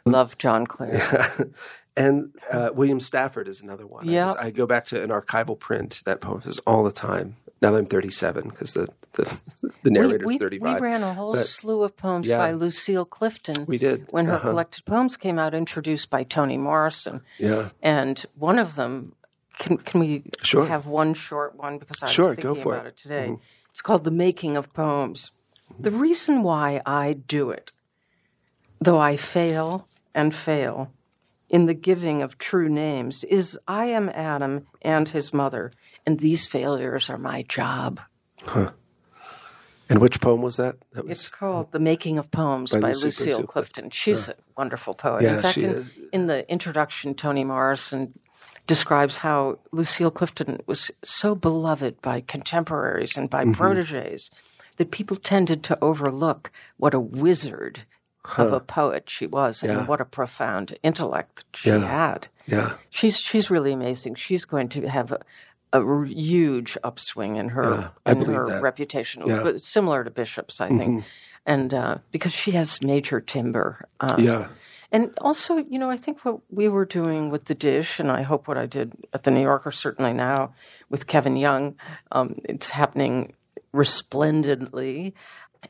Love 0.05 0.37
John 0.37 0.65
Clare. 0.65 1.49
and 1.97 2.35
uh, 2.51 2.71
William 2.73 2.99
Stafford 2.99 3.47
is 3.47 3.61
another 3.61 3.87
one. 3.87 4.07
I, 4.07 4.11
Yeah. 4.11 4.33
I 4.37 4.51
go 4.51 4.65
back 4.65 4.85
to 4.87 5.01
an 5.01 5.09
archival 5.09 5.57
print. 5.57 6.01
That 6.05 6.21
poem 6.21 6.41
is 6.45 6.59
all 6.59 6.83
the 6.83 6.91
time. 6.91 7.37
Now 7.61 7.71
that 7.71 7.77
I'm 7.77 7.85
37 7.85 8.49
because 8.49 8.73
the, 8.73 8.89
the 9.13 9.37
the 9.83 9.91
narrator's 9.91 10.25
we, 10.27 10.35
we, 10.35 10.39
35. 10.39 10.81
We 10.81 10.87
ran 10.87 11.03
a 11.03 11.13
whole 11.13 11.33
But- 11.33 11.47
slew 11.47 11.83
of 11.83 11.95
poems 11.95 12.27
Yeah. 12.27 12.37
by 12.37 12.51
Lucille 12.51 13.05
Clifton. 13.05 13.65
We 13.65 13.77
did. 13.77 14.07
when 14.11 14.25
her 14.25 14.35
Uh-huh. 14.35 14.49
collected 14.49 14.85
poems 14.85 15.17
came 15.17 15.37
out, 15.39 15.53
introduced 15.53 16.09
by 16.09 16.23
Toni 16.23 16.57
Morrison. 16.57 17.21
Yeah. 17.37 17.69
And 17.81 18.25
one 18.35 18.57
of 18.59 18.75
them, 18.75 19.13
can 19.59 19.77
can 19.77 19.99
we 19.99 20.23
Sure. 20.41 20.65
have 20.65 20.87
one 20.87 21.13
short 21.13 21.55
one 21.55 21.77
because 21.77 22.01
I 22.01 22.07
Sure, 22.09 22.29
was 22.29 22.35
thinking 22.37 22.61
about 22.63 22.73
it. 22.73 22.79
Mm-hmm. 22.79 22.87
it, 22.87 22.97
today. 22.97 23.37
It's 23.69 23.81
called 23.81 24.03
"The 24.03 24.11
Making 24.11 24.57
of 24.57 24.73
Poems." 24.73 25.31
The 25.79 25.91
reason 25.91 26.43
why 26.43 26.81
I 26.85 27.13
do 27.13 27.49
it, 27.51 27.71
though 28.79 28.99
I 28.99 29.15
fail 29.17 29.87
and 30.13 30.35
fail 30.35 30.91
in 31.49 31.65
the 31.65 31.73
giving 31.73 32.21
of 32.21 32.37
true 32.37 32.67
names, 32.69 33.23
is 33.25 33.57
I 33.67 33.85
am 33.85 34.09
Adam 34.09 34.67
and 34.81 35.07
his 35.09 35.33
mother, 35.33 35.71
and 36.05 36.19
these 36.19 36.47
failures 36.47 37.09
are 37.09 37.17
my 37.17 37.43
job. 37.43 37.99
Huh. 38.43 38.71
And 39.89 39.99
which 39.99 40.21
poem 40.21 40.41
was 40.41 40.55
that? 40.55 40.77
That 40.93 41.05
It's 41.09 41.27
called 41.27 41.71
The 41.73 41.79
Making 41.79 42.17
of 42.17 42.31
Poems 42.31 42.71
By 42.71 42.79
by, 42.79 42.87
Lucille 42.89 43.07
Lucille 43.09 43.43
Clifton. 43.43 43.89
She's 43.89 44.29
a 44.29 44.35
wonderful 44.57 44.93
poet. 44.93 45.23
Yeah, 45.23 45.35
in 45.37 45.41
fact, 45.41 45.57
in, 45.57 45.89
in 46.13 46.27
the 46.27 46.49
introduction, 46.49 47.13
Toni 47.13 47.43
Morrison 47.43 48.17
describes 48.67 49.17
how 49.17 49.59
Lucille 49.73 50.11
Clifton 50.11 50.59
was 50.65 50.91
so 51.03 51.35
beloved 51.35 52.01
by 52.01 52.21
contemporaries 52.21 53.17
and 53.17 53.29
Mm-hmm. 53.29 53.51
by 53.51 53.57
proteges 53.57 54.31
that 54.77 54.91
people 54.91 55.17
tended 55.17 55.61
to 55.63 55.77
overlook 55.83 56.51
what 56.77 56.93
a 56.93 56.99
wizard 56.99 57.81
of 58.37 58.53
a 58.53 58.59
poet 58.61 59.09
she 59.09 59.27
was 59.27 59.61
Yeah. 59.61 59.79
and 59.79 59.87
what 59.89 59.99
a 59.99 60.05
profound 60.05 60.77
intellect 60.83 61.43
she 61.53 61.69
Yeah. 61.69 61.79
had. 61.79 62.27
yeah. 62.47 62.73
She's 62.89 63.19
she's 63.19 63.49
really 63.49 63.73
amazing. 63.73 64.15
She's 64.15 64.45
going 64.45 64.69
to 64.69 64.87
have 64.87 65.11
a, 65.11 65.19
a 65.73 66.05
huge 66.05 66.77
upswing 66.83 67.35
in 67.37 67.49
her 67.49 67.91
Yeah, 68.05 68.11
in 68.11 68.21
her 68.25 68.47
that. 68.47 68.61
reputation, 68.61 69.23
Yeah. 69.25 69.35
Mm-hmm. 69.35 69.43
but 69.43 69.61
similar 69.61 70.03
to 70.03 70.11
Bishop's, 70.11 70.59
I 70.61 70.69
think, 70.69 71.03
and 71.45 71.73
uh, 71.73 71.97
because 72.11 72.33
she 72.33 72.51
has 72.51 72.81
major 72.81 73.21
timber. 73.21 73.85
Uh, 73.99 74.15
Yeah. 74.19 74.47
and 74.91 75.11
also, 75.21 75.57
you 75.57 75.79
know, 75.79 75.89
I 75.89 75.97
think 75.97 76.25
what 76.25 76.39
we 76.49 76.67
were 76.67 76.85
doing 76.85 77.29
with 77.31 77.45
the 77.45 77.55
dish, 77.55 77.99
and 77.99 78.11
I 78.11 78.23
hope 78.23 78.47
what 78.47 78.57
I 78.57 78.65
did 78.65 78.91
at 79.13 79.23
the 79.23 79.31
New 79.31 79.41
Yorker, 79.41 79.71
certainly 79.71 80.11
now 80.13 80.53
with 80.89 81.07
Kevin 81.07 81.37
Young, 81.37 81.75
um, 82.11 82.35
it's 82.43 82.71
happening 82.71 83.33
resplendently, 83.71 85.13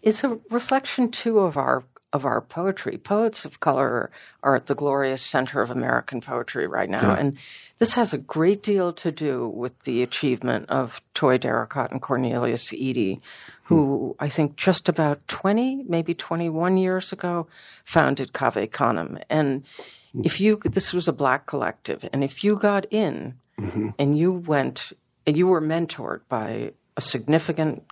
is 0.02 0.24
a 0.24 0.40
reflection 0.50 1.12
too 1.12 1.40
of 1.40 1.58
our 1.58 1.84
of 2.14 2.26
our 2.26 2.42
poetry. 2.42 2.98
Poets 2.98 3.46
of 3.46 3.60
color 3.60 4.12
are 4.44 4.56
at 4.56 4.68
the 4.68 4.76
glorious 4.76 5.22
center 5.22 5.62
of 5.62 5.72
American 5.72 6.22
poetry 6.22 6.68
right 6.68 6.90
now, 6.90 7.14
and 7.14 7.38
this 7.78 7.94
has 7.94 8.14
a 8.14 8.18
great 8.18 8.62
deal 8.62 8.94
to 8.94 9.12
do 9.12 9.48
with 9.48 9.78
the 9.84 10.04
achievement 10.04 10.70
of 10.70 11.02
Toi 11.14 11.38
Derricotte 11.38 11.92
and 11.92 12.02
Cornelius 12.02 12.74
Eady, 12.74 13.22
who 13.64 14.10
hmm. 14.20 14.24
I 14.24 14.30
think 14.30 14.56
just 14.56 14.90
about 14.90 15.28
20, 15.28 15.86
maybe 15.88 16.14
21 16.14 16.78
years 16.78 17.12
ago, 17.12 17.48
founded 17.84 18.34
Cave 18.34 18.70
Canem. 18.72 19.18
And 19.30 19.64
hmm. 20.12 20.22
if 20.24 20.40
you, 20.42 20.62
this 20.64 20.94
was 20.94 21.08
a 21.08 21.14
black 21.14 21.46
collective, 21.46 22.08
and 22.12 22.24
if 22.24 22.44
you 22.44 22.56
got 22.58 22.86
in 22.92 23.36
mm-hmm. 23.60 23.90
and 23.98 24.18
you 24.18 24.32
went, 24.32 24.92
and 25.26 25.38
you 25.38 25.48
were 25.48 25.62
mentored 25.62 26.22
by 26.28 26.74
a 26.98 27.02
significant, 27.02 27.84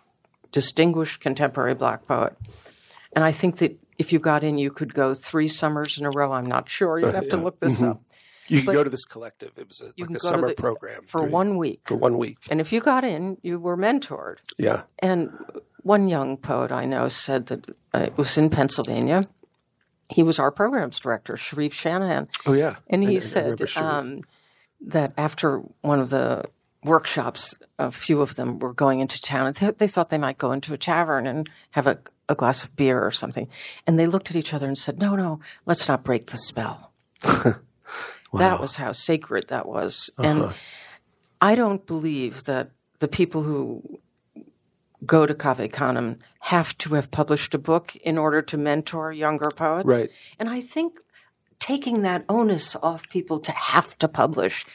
distinguished 0.52 1.22
contemporary 1.22 1.74
black 1.74 2.06
poet, 2.06 2.36
and 3.14 3.24
I 3.24 3.32
think 3.32 3.58
that 3.58 3.80
if 4.00 4.12
you 4.12 4.18
got 4.18 4.44
in, 4.44 4.58
you 4.58 4.72
could 4.72 4.94
go 4.96 5.14
three 5.14 5.48
summers 5.48 6.00
in 6.00 6.06
a 6.06 6.10
row. 6.10 6.32
I'm 6.32 6.48
not 6.48 6.68
sure. 6.70 6.98
You'd 6.98 7.14
have 7.14 7.30
to 7.30 7.38
look 7.38 7.60
this 7.60 7.84
up. 7.84 8.02
You 8.48 8.64
can 8.64 8.74
go 8.74 8.84
to 8.84 8.90
this 8.90 9.06
collective. 9.06 9.52
It 9.58 9.68
was 9.68 9.80
a, 9.82 9.94
like 10.02 10.16
a 10.16 10.20
summer 10.20 10.48
the- 10.48 10.56
program 10.56 11.04
for 11.04 11.22
three- 11.22 11.30
one 11.30 11.58
week. 11.58 11.82
For 11.86 11.96
one 11.96 12.18
week. 12.18 12.38
And 12.50 12.60
if 12.60 12.74
you 12.74 12.80
got 12.80 13.04
in, 13.04 13.38
you 13.44 13.60
were 13.60 13.78
mentored. 13.78 14.38
Yeah. 14.58 14.82
And 14.98 15.30
one 15.84 16.08
young 16.08 16.36
poet 16.38 16.72
I 16.72 16.86
know 16.86 17.08
said 17.10 17.46
that 17.48 17.70
uh, 17.94 18.00
it 18.08 18.18
was 18.18 18.36
in 18.40 18.50
Pennsylvania. 18.50 19.28
He 20.10 20.24
was 20.24 20.40
our 20.40 20.50
programs 20.52 21.00
director, 21.00 21.38
Sharif 21.38 21.74
Shanahan. 21.76 22.28
Oh 22.48 22.54
yeah. 22.54 22.78
And 22.88 23.04
I- 23.04 23.08
I 23.08 23.10
he 23.12 23.20
said 23.20 23.60
Sharif. 23.60 23.78
um, 23.78 24.22
that 24.82 25.14
after 25.18 25.62
one 25.82 26.00
of 26.00 26.10
the 26.10 26.46
workshops, 26.84 27.56
a 27.78 27.92
few 27.92 28.22
of 28.22 28.36
them 28.36 28.58
were 28.60 28.74
going 28.74 29.00
into 29.02 29.22
town. 29.22 29.46
And 29.48 29.78
they 29.78 29.88
thought 29.88 30.10
they 30.10 30.18
might 30.18 30.38
go 30.40 30.52
into 30.54 30.74
a 30.74 30.78
tavern 30.78 31.28
and 31.28 31.48
have 31.72 31.86
a, 31.86 32.00
a 32.30 32.36
glass 32.36 32.64
of 32.64 32.76
beer 32.78 33.04
or 33.04 33.12
something. 33.12 33.50
And 33.86 34.00
they 34.00 34.08
looked 34.08 34.30
at 34.30 34.38
each 34.38 34.54
other 34.54 34.68
and 34.68 34.78
said, 34.78 35.00
no, 35.00 35.18
no, 35.18 35.42
let's 35.66 35.88
not 35.90 36.06
break 36.06 36.28
the 36.28 36.38
spell. 36.38 36.94
That 38.34 38.60
was 38.60 38.76
how 38.76 38.92
sacred 38.92 39.48
that 39.48 39.68
was. 39.68 40.10
Uh-huh. 40.18 40.30
And 40.30 40.54
I 41.42 41.56
don't 41.56 41.86
believe 41.86 42.44
that 42.46 42.72
the 43.00 43.08
people 43.08 43.44
who 43.44 44.00
go 45.06 45.26
to 45.26 45.34
Cave 45.34 45.72
Canem 45.72 46.20
have 46.42 46.78
to 46.80 46.94
have 46.96 47.10
published 47.10 47.56
a 47.56 47.58
book 47.58 47.96
in 47.98 48.18
order 48.18 48.42
to 48.42 48.58
mentor 48.58 49.12
younger 49.12 49.50
poets. 49.50 49.86
Right. 49.86 50.10
And 50.38 50.50
I 50.50 50.62
think 50.62 51.00
taking 51.60 52.02
that 52.04 52.24
onus 52.30 52.76
off 52.82 53.10
people 53.10 53.40
to 53.42 53.52
have 53.52 53.98
to 53.98 54.08
publish 54.08 54.66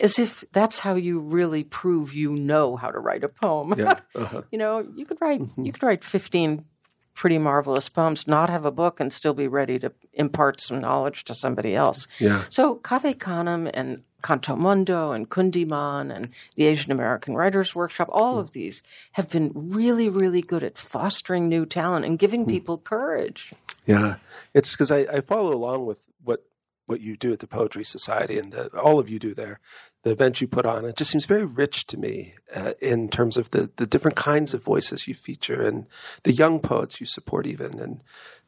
as 0.00 0.18
if 0.18 0.44
that's 0.52 0.78
how 0.78 0.94
you 0.94 1.18
really 1.18 1.64
prove 1.64 2.14
you 2.14 2.32
know 2.32 2.76
how 2.76 2.90
to 2.90 2.98
write 2.98 3.24
a 3.24 3.28
poem. 3.28 3.74
Yeah. 3.76 4.00
Uh-huh. 4.14 4.42
you 4.50 4.58
know, 4.58 4.86
you 4.94 5.04
could 5.04 5.18
write 5.20 5.42
you 5.58 5.72
could 5.72 5.82
write 5.82 6.02
15 6.02 6.64
pretty 7.14 7.38
marvelous 7.38 7.88
poems, 7.88 8.26
not 8.26 8.48
have 8.48 8.64
a 8.64 8.70
book 8.70 9.00
and 9.00 9.12
still 9.12 9.34
be 9.34 9.48
ready 9.48 9.78
to 9.78 9.92
impart 10.12 10.60
some 10.60 10.80
knowledge 10.80 11.24
to 11.24 11.34
somebody 11.34 11.74
else. 11.74 12.06
Yeah. 12.18 12.44
So 12.50 12.76
Cave 12.76 13.18
Canem 13.18 13.68
and 13.74 14.02
Canto 14.26 14.56
Mundo 14.56 15.12
and 15.12 15.30
Kundiman 15.30 16.12
and 16.12 16.30
the 16.56 16.64
Asian 16.64 16.90
American 16.90 17.36
Writers 17.36 17.76
Workshop, 17.76 18.08
all 18.10 18.40
of 18.40 18.50
these 18.50 18.82
have 19.12 19.30
been 19.30 19.52
really, 19.54 20.08
really 20.08 20.42
good 20.42 20.64
at 20.64 20.76
fostering 20.76 21.48
new 21.48 21.64
talent 21.64 22.04
and 22.04 22.18
giving 22.18 22.44
people 22.44 22.76
courage. 22.76 23.52
Yeah, 23.86 24.16
it's 24.52 24.72
because 24.72 24.90
I, 24.90 24.98
I 25.02 25.20
follow 25.20 25.54
along 25.54 25.86
with 25.86 26.00
what 26.24 26.44
what 26.86 27.00
you 27.00 27.16
do 27.16 27.32
at 27.32 27.38
the 27.38 27.46
Poetry 27.46 27.84
Society 27.84 28.38
and 28.38 28.52
the, 28.52 28.68
all 28.78 28.98
of 28.98 29.08
you 29.08 29.18
do 29.18 29.34
there. 29.34 29.60
The 30.02 30.10
event 30.10 30.40
you 30.40 30.48
put 30.48 30.66
on 30.66 30.84
it 30.84 30.96
just 30.96 31.12
seems 31.12 31.24
very 31.24 31.44
rich 31.44 31.86
to 31.86 31.96
me 31.96 32.34
uh, 32.54 32.72
in 32.80 33.08
terms 33.08 33.36
of 33.36 33.52
the 33.52 33.70
the 33.76 33.86
different 33.86 34.16
kinds 34.16 34.54
of 34.54 34.62
voices 34.62 35.06
you 35.06 35.14
feature 35.14 35.62
and 35.62 35.86
the 36.24 36.32
young 36.32 36.58
poets 36.58 37.00
you 37.00 37.06
support 37.06 37.46
even 37.46 37.78
and 37.78 38.02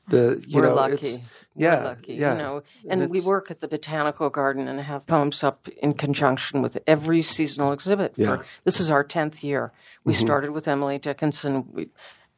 the 0.08 0.42
you 0.46 0.56
We're 0.60 0.68
know 0.68 0.74
lucky. 0.74 1.22
yeah 1.56 1.78
We're 1.78 1.84
lucky, 1.84 2.14
yeah 2.14 2.32
you 2.32 2.38
know. 2.38 2.62
And, 2.88 3.10
we 3.10 3.20
work 3.20 3.50
at 3.50 3.60
the 3.60 3.68
Botanical 3.68 4.30
Garden 4.30 4.68
and 4.68 4.80
have 4.80 5.06
poems 5.06 5.42
up 5.44 5.68
in 5.82 5.94
conjunction 5.94 6.62
with 6.62 6.78
every 6.86 7.22
seasonal 7.22 7.72
exhibit. 7.72 8.14
For, 8.14 8.20
Yeah. 8.22 8.28
Mm-hmm. 8.28 8.42
This 8.64 8.80
is 8.80 8.90
our 8.90 9.04
tenth 9.04 9.42
year. 9.44 9.72
We 10.04 10.14
started 10.14 10.50
with 10.50 10.66
Emily 10.68 10.98
Dickinson. 10.98 11.66
We, 11.72 11.88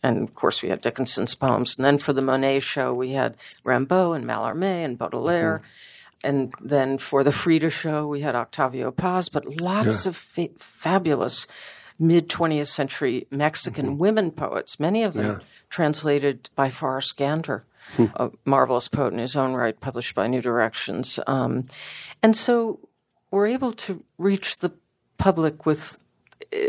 and 0.03 0.23
of 0.29 0.35
course, 0.35 0.63
we 0.63 0.71
had 0.71 0.81
Dickinson's 0.81 1.35
poems. 1.35 1.77
And 1.77 1.85
then 1.85 1.99
for 1.99 2.13
the 2.13 2.23
Monet 2.23 2.61
show, 2.61 2.93
we 2.95 3.13
had 3.13 3.37
Rimbaud 3.65 4.15
and 4.17 4.25
Mallarmé 4.25 4.85
and 4.85 4.99
Baudelaire. 4.99 5.59
Mm-hmm. 5.59 5.67
And 6.23 6.55
then 6.61 6.99
for 6.99 7.23
the 7.25 7.33
Frida 7.33 7.71
show, 7.71 8.07
we 8.07 8.21
had 8.21 8.35
Octavio 8.35 8.91
Paz, 8.91 9.29
but 9.29 9.47
lots 9.61 10.05
of 10.07 10.17
fa- 10.17 10.49
fabulous 10.59 11.47
mid 12.01 12.29
20th 12.29 12.67
century 12.67 13.27
Mexican 13.31 13.87
Mm-hmm. 13.87 13.99
women 13.99 14.31
poets, 14.33 14.81
many 14.81 15.05
of 15.05 15.15
them 15.15 15.41
translated 15.69 16.51
by 16.57 16.71
Forrest 16.71 17.17
Gander, 17.17 17.65
a 18.17 18.31
marvelous 18.45 18.89
poet 18.89 19.13
in 19.13 19.19
his 19.21 19.37
own 19.37 19.53
right, 19.55 19.79
published 19.79 20.15
by 20.15 20.27
New 20.27 20.41
Directions. 20.41 21.21
Um, 21.27 21.63
and 22.23 22.37
so 22.37 22.81
we're 23.31 23.47
able 23.47 23.73
to 23.73 24.03
reach 24.19 24.59
the 24.59 24.73
public 25.19 25.67
with 25.67 25.97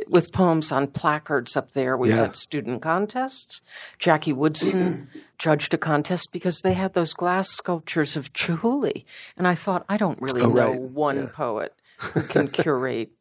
with 0.09 0.31
poems 0.31 0.71
on 0.71 0.85
placards 0.85 1.55
up 1.57 1.71
there. 1.71 1.97
We've 1.97 2.11
Yeah. 2.11 2.17
had 2.23 2.35
student 2.35 2.81
contests. 2.83 3.61
Jackie 3.97 4.33
Woodson 4.33 5.07
judged 5.39 5.73
a 5.73 5.77
contest 5.77 6.31
because 6.31 6.59
they 6.61 6.73
had 6.73 6.93
those 6.93 7.13
glass 7.13 7.49
sculptures 7.49 8.15
of 8.15 8.31
Chihuly. 8.33 9.05
And 9.37 9.47
I 9.47 9.55
thought, 9.55 9.85
I 9.89 9.97
don't 9.97 10.21
really 10.21 10.41
Oh, 10.41 10.49
know 10.49 10.71
right. 10.71 10.79
one 10.79 11.29
poet 11.29 11.73
who 11.97 12.21
can 12.33 12.49
curate 12.49 13.11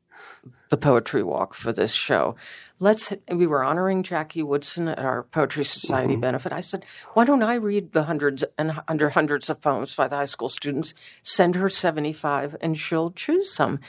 the 0.70 0.76
poetry 0.76 1.22
walk 1.22 1.55
for 1.55 1.72
this 1.72 1.92
show. 1.92 2.37
Let's. 2.83 3.12
We 3.31 3.47
were 3.47 3.62
honoring 3.62 4.03
Jackie 4.03 4.43
Woodson 4.43 4.88
at 4.88 4.99
our 4.99 5.25
Poetry 5.25 5.64
Society 5.64 6.14
Mm-hmm. 6.14 6.21
benefit. 6.23 6.53
I 6.53 6.61
said, 6.62 6.85
"Why 7.12 7.27
don't 7.27 7.43
I 7.43 7.55
read 7.55 7.93
the 7.93 8.05
hundreds 8.05 8.43
and 8.57 8.81
under 8.88 9.11
hundreds 9.11 9.51
of 9.51 9.61
poems 9.61 9.95
by 9.95 10.09
the 10.09 10.16
high 10.16 10.25
school 10.25 10.49
students? 10.49 10.95
Send 11.23 11.57
her 11.57 11.69
seventy-five, 11.69 12.57
and 12.62 12.79
she'll 12.79 13.11
choose 13.11 13.53
some." 13.53 13.81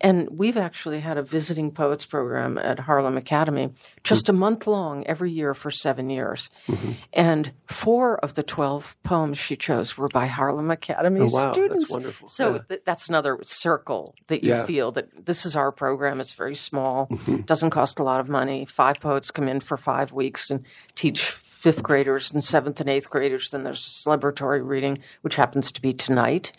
And 0.00 0.30
we've 0.30 0.56
actually 0.56 1.00
had 1.00 1.18
a 1.18 1.22
visiting 1.22 1.72
poets 1.72 2.06
program 2.06 2.56
at 2.56 2.78
Harlem 2.80 3.18
Academy, 3.18 3.74
just 4.02 4.30
a 4.30 4.32
month 4.32 4.66
long 4.66 5.06
every 5.06 5.30
year 5.30 5.52
for 5.52 5.70
seven 5.70 6.08
years. 6.08 6.48
Mm-hmm. 6.68 6.92
And 7.12 7.52
four 7.66 8.18
of 8.24 8.32
the 8.32 8.42
twelve 8.42 8.96
poems 9.02 9.36
she 9.36 9.56
chose 9.56 9.98
were 9.98 10.08
by 10.08 10.24
Harlem 10.26 10.70
Academy 10.70 11.20
Oh, 11.20 11.24
wow. 11.24 11.42
That's 11.44 11.54
students. 11.54 11.90
wonderful. 11.90 12.28
So 12.28 12.54
Yeah. 12.54 12.58
th- 12.66 12.82
that's 12.86 13.08
another 13.10 13.38
circle 13.42 14.14
that 14.28 14.42
you 14.42 14.52
Yeah. 14.52 14.64
feel 14.64 14.90
that 14.92 15.26
this 15.26 15.44
is 15.44 15.54
our 15.54 15.70
program. 15.70 16.18
It's 16.18 16.32
very 16.32 16.54
small, 16.54 17.08
Mm-hmm. 17.08 17.42
doesn't 17.42 17.70
cost 17.70 17.98
a 17.98 18.02
lot 18.02 18.20
of 18.20 18.28
money. 18.28 18.37
Five 18.64 19.00
poets 19.00 19.30
come 19.30 19.48
in 19.48 19.60
for 19.60 19.76
five 19.76 20.12
weeks 20.12 20.50
and 20.50 20.64
teach 20.94 21.30
fifth 21.30 21.82
graders 21.82 22.30
and 22.30 22.42
seventh 22.42 22.80
and 22.80 22.88
eighth 22.88 23.10
graders. 23.10 23.50
Then 23.50 23.64
there's 23.64 23.84
a 23.84 24.08
celebratory 24.08 24.66
reading, 24.66 25.00
which 25.22 25.36
happens 25.36 25.72
to 25.72 25.82
be 25.82 25.92
tonight 25.92 26.52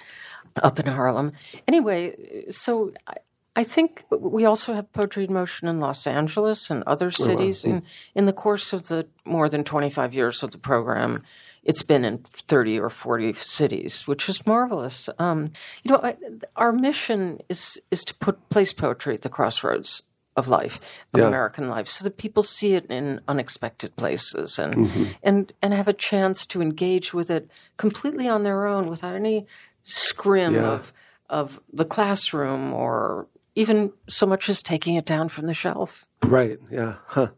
up 0.62 0.80
in 0.80 0.88
Harlem. 0.88 1.32
Anyway, 1.68 2.46
so 2.52 2.92
I, 3.08 3.14
I 3.56 3.64
think 3.64 4.06
we 4.10 4.46
also 4.46 4.74
have 4.74 4.92
Poetry 4.94 5.26
in 5.26 5.34
Motion 5.34 5.68
in 5.68 5.80
Los 5.80 6.06
Angeles 6.06 6.70
and 6.70 6.84
other 6.84 7.12
cities. 7.12 7.66
In, 7.66 7.84
in 8.16 8.26
the 8.26 8.34
course 8.34 8.74
of 8.74 8.88
the 8.88 9.08
more 9.26 9.50
than 9.50 9.64
25 9.64 10.14
years 10.14 10.44
of 10.44 10.52
the 10.52 10.58
program, 10.58 11.24
it's 11.64 11.84
been 11.84 12.06
in 12.06 12.20
30 12.20 12.80
or 12.80 12.90
40 12.90 13.34
cities, 13.34 14.08
which 14.08 14.30
is 14.30 14.46
marvelous. 14.48 15.10
Um, 15.20 15.52
you 15.84 15.92
know, 15.92 16.00
I, 16.02 16.16
our 16.56 16.72
mission 16.72 17.40
is, 17.50 17.82
is 17.92 18.04
to 18.06 18.16
put 18.16 18.50
place 18.50 18.72
poetry 18.72 19.16
at 19.16 19.24
the 19.24 19.30
crossroads 19.30 20.04
of 20.40 20.48
life, 20.48 20.80
of 21.14 21.20
Yeah. 21.20 21.28
American 21.28 21.70
life, 21.70 21.88
so 21.88 22.04
that 22.04 22.18
people 22.18 22.42
see 22.42 22.74
it 22.74 22.86
in 22.90 23.22
unexpected 23.28 23.96
places 23.96 24.58
and, 24.58 25.16
and, 25.22 25.54
and 25.62 25.74
have 25.74 25.88
a 25.88 25.94
chance 25.94 26.46
to 26.48 26.62
engage 26.62 27.14
with 27.14 27.30
it 27.30 27.48
completely 27.78 28.28
on 28.28 28.44
their 28.44 28.66
own 28.66 28.90
without 28.90 29.16
any 29.16 29.46
scrim 29.84 30.56
Yeah. 30.56 30.70
of, 30.72 30.94
of 31.30 31.60
the 31.72 31.86
classroom 31.86 32.74
or 32.74 33.28
even 33.56 33.94
so 34.08 34.26
much 34.26 34.50
as 34.50 34.64
taking 34.64 34.96
it 34.96 35.06
down 35.06 35.30
from 35.30 35.46
the 35.48 35.54
shelf. 35.54 36.06
Right. 36.24 36.58
Yeah. 36.72 36.96
Huh. 37.08 37.30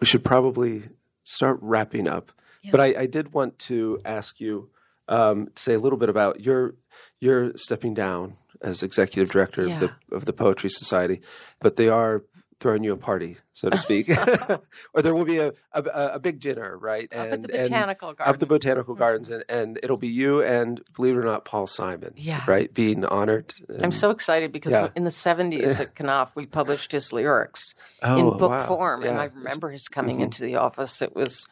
We 0.00 0.06
should 0.06 0.24
probably 0.24 0.84
start 1.24 1.58
wrapping 1.60 2.08
up. 2.08 2.32
But 2.70 2.80
I, 2.80 3.02
I 3.02 3.06
did 3.06 3.34
want 3.34 3.58
to 3.70 4.00
ask 4.06 4.40
you 4.40 4.70
um, 5.06 5.48
say 5.54 5.74
a 5.74 5.78
little 5.78 5.98
bit 5.98 6.08
about 6.08 6.40
your 6.40 6.76
your 7.20 7.52
stepping 7.56 7.92
down 7.92 8.38
as 8.64 8.82
executive 8.82 9.30
director 9.30 9.62
of 9.62 9.78
the 9.78 9.90
of 10.10 10.24
the 10.24 10.32
Poetry 10.32 10.70
Society, 10.70 11.20
but 11.60 11.76
they 11.76 11.88
are 11.88 12.24
throwing 12.60 12.84
you 12.84 12.92
a 12.92 12.96
party, 12.96 13.36
so 13.52 13.68
to 13.68 13.76
speak, 13.76 14.08
or 14.94 15.02
there 15.02 15.14
will 15.14 15.24
be 15.26 15.38
a, 15.38 15.52
a 15.72 15.82
a 16.14 16.18
big 16.18 16.40
dinner, 16.40 16.78
right? 16.78 17.12
Up 17.12 17.18
at 17.18 17.32
And- 17.32 17.44
the 17.44 17.58
and- 17.60 17.68
Botanical 17.68 18.14
Up 18.18 18.38
the 18.38 18.46
botanical 18.46 18.94
mm-hmm. 18.94 19.00
gardens, 19.02 19.28
and, 19.28 19.44
and 19.48 19.78
it'll 19.82 19.98
be 19.98 20.08
you 20.08 20.40
and 20.42 20.80
believe 20.96 21.16
it 21.16 21.18
or 21.18 21.24
not, 21.24 21.44
Paul 21.44 21.66
Simon, 21.66 22.14
Yeah. 22.16 22.42
right, 22.46 22.72
being 22.72 23.04
honored. 23.04 23.52
I'm 23.82 23.92
so 23.92 24.10
excited 24.10 24.50
because 24.50 24.72
Yeah. 24.72 24.88
in 24.96 25.04
the 25.04 25.10
70s 25.10 25.78
at 25.78 25.94
Knopf, 25.96 26.34
we 26.34 26.46
published 26.46 26.92
his 26.92 27.12
lyrics 27.12 27.74
Oh, 28.02 28.16
in 28.18 28.38
book 28.38 28.50
wow. 28.50 28.66
form. 28.66 29.04
And 29.04 29.18
I 29.18 29.26
remember 29.26 29.70
his 29.70 29.88
coming 29.88 30.16
mm-hmm. 30.16 30.24
into 30.24 30.42
the 30.42 30.56
office. 30.56 31.02
It 31.02 31.14
was 31.14 31.46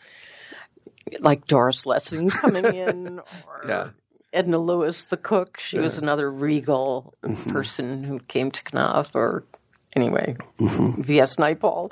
like 1.20 1.46
Doris 1.46 1.84
Lessing 1.84 2.30
coming 2.30 2.64
in 2.64 3.18
or 3.46 3.64
Yeah. 3.68 3.90
Edna 4.32 4.58
Lewis, 4.58 5.04
the 5.04 5.16
cook. 5.16 5.58
She 5.60 5.78
was 5.78 5.98
another 5.98 6.30
regal 6.30 7.14
Mm-hmm. 7.22 7.50
person 7.50 8.04
who 8.04 8.18
came 8.20 8.50
to 8.50 8.62
Knopf 8.72 9.14
or 9.14 9.44
anyway, 9.94 10.36
Mm-hmm. 10.58 11.02
V.S. 11.02 11.36
Naipaul. 11.36 11.90